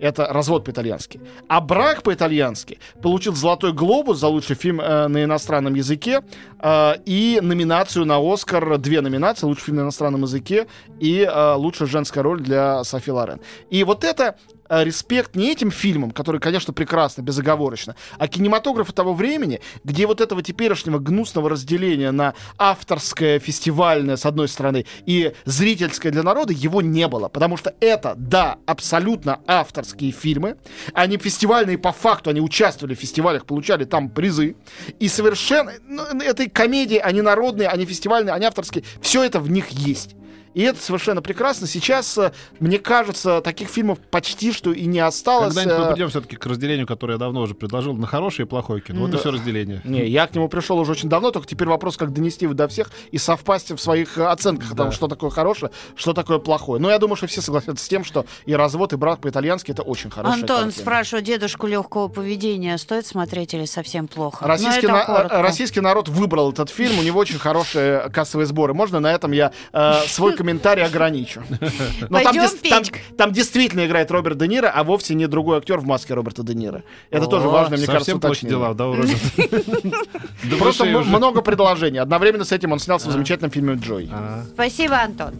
Это 0.00 0.26
развод 0.26 0.64
по-итальянски. 0.64 1.20
А 1.48 1.60
брак 1.60 2.02
по-итальянски 2.02 2.78
получил 3.02 3.34
золотой 3.34 3.72
глобус 3.72 4.18
за 4.18 4.28
лучший 4.28 4.56
фильм 4.56 4.80
э, 4.80 5.08
на 5.08 5.24
иностранном 5.24 5.74
языке 5.74 6.22
э, 6.58 6.94
и 7.04 7.38
номинацию 7.42 8.06
на 8.06 8.18
Оскар, 8.18 8.78
две 8.78 9.00
номинации, 9.02 9.46
лучший 9.46 9.64
фильм 9.64 9.76
на 9.76 9.82
иностранном 9.82 10.22
языке 10.22 10.66
и 10.98 11.20
э, 11.20 11.54
лучшая 11.54 11.88
женская 11.88 12.22
роль 12.22 12.40
для 12.40 12.82
Софи 12.84 13.10
Лорен. 13.10 13.40
И 13.70 13.84
вот 13.84 14.04
это 14.04 14.36
респект 14.70 15.34
не 15.34 15.50
этим 15.50 15.70
фильмам, 15.70 16.12
которые, 16.12 16.40
конечно, 16.40 16.72
прекрасны, 16.72 17.22
безоговорочно, 17.22 17.96
а 18.18 18.28
кинематографу 18.28 18.92
того 18.92 19.12
времени, 19.12 19.60
где 19.84 20.06
вот 20.06 20.20
этого 20.20 20.42
теперешнего 20.42 20.98
гнусного 20.98 21.50
разделения 21.50 22.12
на 22.12 22.34
авторское, 22.56 23.38
фестивальное, 23.40 24.16
с 24.16 24.24
одной 24.24 24.48
стороны, 24.48 24.86
и 25.06 25.32
зрительское 25.44 26.12
для 26.12 26.22
народа, 26.22 26.52
его 26.52 26.80
не 26.80 27.08
было. 27.08 27.28
Потому 27.28 27.56
что 27.56 27.74
это, 27.80 28.14
да, 28.16 28.58
абсолютно 28.66 29.40
авторские 29.46 30.12
фильмы. 30.12 30.56
Они 30.94 31.18
фестивальные 31.18 31.78
по 31.78 31.92
факту, 31.92 32.30
они 32.30 32.40
участвовали 32.40 32.94
в 32.94 32.98
фестивалях, 32.98 33.46
получали 33.46 33.84
там 33.84 34.08
призы. 34.08 34.56
И 35.00 35.08
совершенно... 35.08 35.72
ну, 35.88 36.02
это 36.20 36.48
комедии, 36.48 36.98
они 36.98 37.22
народные, 37.22 37.68
они 37.68 37.84
фестивальные, 37.84 38.34
они 38.34 38.44
авторские. 38.44 38.84
Все 39.02 39.24
это 39.24 39.40
в 39.40 39.50
них 39.50 39.70
есть. 39.70 40.14
И 40.54 40.62
это 40.62 40.80
совершенно 40.80 41.22
прекрасно. 41.22 41.66
Сейчас, 41.66 42.18
э, 42.18 42.32
мне 42.58 42.78
кажется, 42.78 43.40
таких 43.40 43.68
фильмов 43.68 43.98
почти 44.10 44.52
что 44.52 44.72
и 44.72 44.84
не 44.86 44.98
осталось. 44.98 45.54
Когда-нибудь 45.54 45.78
мы 45.78 45.84
Э, 45.84 45.92
придем 45.92 46.08
все-таки 46.08 46.36
к 46.36 46.44
разделению, 46.46 46.86
которое 46.86 47.12
я 47.14 47.18
давно 47.18 47.42
уже 47.42 47.54
предложил, 47.54 47.94
на 47.94 48.06
хорошее 48.06 48.46
и 48.46 48.48
плохое 48.48 48.80
кино. 48.80 49.02
Вот 49.02 49.14
и 49.14 49.16
все 49.16 49.30
разделение. 49.30 49.80
Не, 49.84 50.06
я 50.08 50.26
к 50.26 50.34
нему 50.34 50.48
пришел 50.48 50.78
уже 50.78 50.92
очень 50.92 51.08
давно, 51.08 51.30
только 51.30 51.46
теперь 51.46 51.68
вопрос, 51.68 51.96
как 51.96 52.12
донести 52.12 52.46
его 52.46 52.54
до 52.54 52.66
всех 52.66 52.90
и 53.12 53.18
совпасть 53.18 53.70
в 53.70 53.78
своих 53.78 54.18
э, 54.18 54.24
оценках 54.26 54.72
о 54.72 54.74
том, 54.74 54.86
Да. 54.86 54.92
что 54.92 55.06
такое 55.06 55.30
хорошее, 55.30 55.70
что 55.94 56.12
такое 56.14 56.38
плохое. 56.38 56.80
Но 56.80 56.90
я 56.90 56.98
думаю, 56.98 57.16
что 57.16 57.28
все 57.28 57.40
согласятся 57.42 57.84
с 57.84 57.88
тем, 57.88 58.02
что 58.04 58.26
и 58.44 58.52
развод, 58.54 58.92
и 58.92 58.96
брак 58.96 59.20
по-итальянски 59.20 59.70
это 59.70 59.82
очень 59.82 60.10
хорошая 60.10 60.40
Антон 60.40 60.64
картина. 60.64 60.82
спрашивает, 60.82 61.24
дедушку 61.26 61.68
легкого 61.68 62.08
поведения 62.08 62.76
стоит 62.78 63.06
смотреть 63.06 63.54
или 63.54 63.66
совсем 63.66 64.08
плохо? 64.08 64.46
Российский, 64.48 64.88
Ну, 64.88 64.96
это 64.96 65.08
на- 65.08 65.16
коротко. 65.16 65.42
российский 65.42 65.80
народ 65.80 66.08
выбрал 66.08 66.50
этот 66.50 66.70
фильм, 66.70 66.98
у 66.98 67.02
него 67.02 67.20
очень 67.20 67.38
хорошие 67.38 68.10
кассовые 68.10 68.46
сборы. 68.46 68.74
Можно 68.74 68.98
на 68.98 69.12
этом 69.12 69.30
я 69.30 69.52
э, 69.72 69.92
свой 70.08 70.39
комментарий 70.40 70.82
ограничу. 70.82 71.42
Но 72.08 72.20
там, 72.20 72.34
там- 72.70 72.82
там 73.18 73.32
действительно 73.32 73.84
играет 73.84 74.10
Роберт 74.10 74.38
Де 74.38 74.48
Ниро, 74.48 74.72
а 74.74 74.84
вовсе 74.84 75.14
не 75.14 75.26
другой 75.26 75.58
актер 75.58 75.80
в 75.80 75.84
маске 75.84 76.14
Роберта 76.14 76.42
Де 76.42 76.54
Ниро. 76.54 76.82
Это 77.10 77.26
тоже 77.26 77.48
О, 77.48 77.50
важно, 77.50 77.76
мне 77.76 77.86
кажется, 77.86 78.16
уточнение. 78.16 78.58
дела, 78.58 78.74
да, 78.74 78.90
Просто 80.58 80.86
много 80.86 81.42
предложений. 81.42 81.98
Одновременно 81.98 82.44
с 82.44 82.52
этим 82.52 82.72
он 82.72 82.78
снялся 82.78 83.10
в 83.10 83.12
замечательном 83.12 83.50
фильме 83.50 83.74
«Джой». 83.74 84.08
А. 84.10 84.44
Спасибо, 84.54 84.98
Антон. 84.98 85.34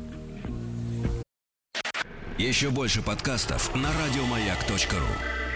Еще 2.37 2.69
больше 2.69 3.01
подкастов 3.01 3.75
на 3.75 3.89
радиомаяк.ру. 4.05 5.50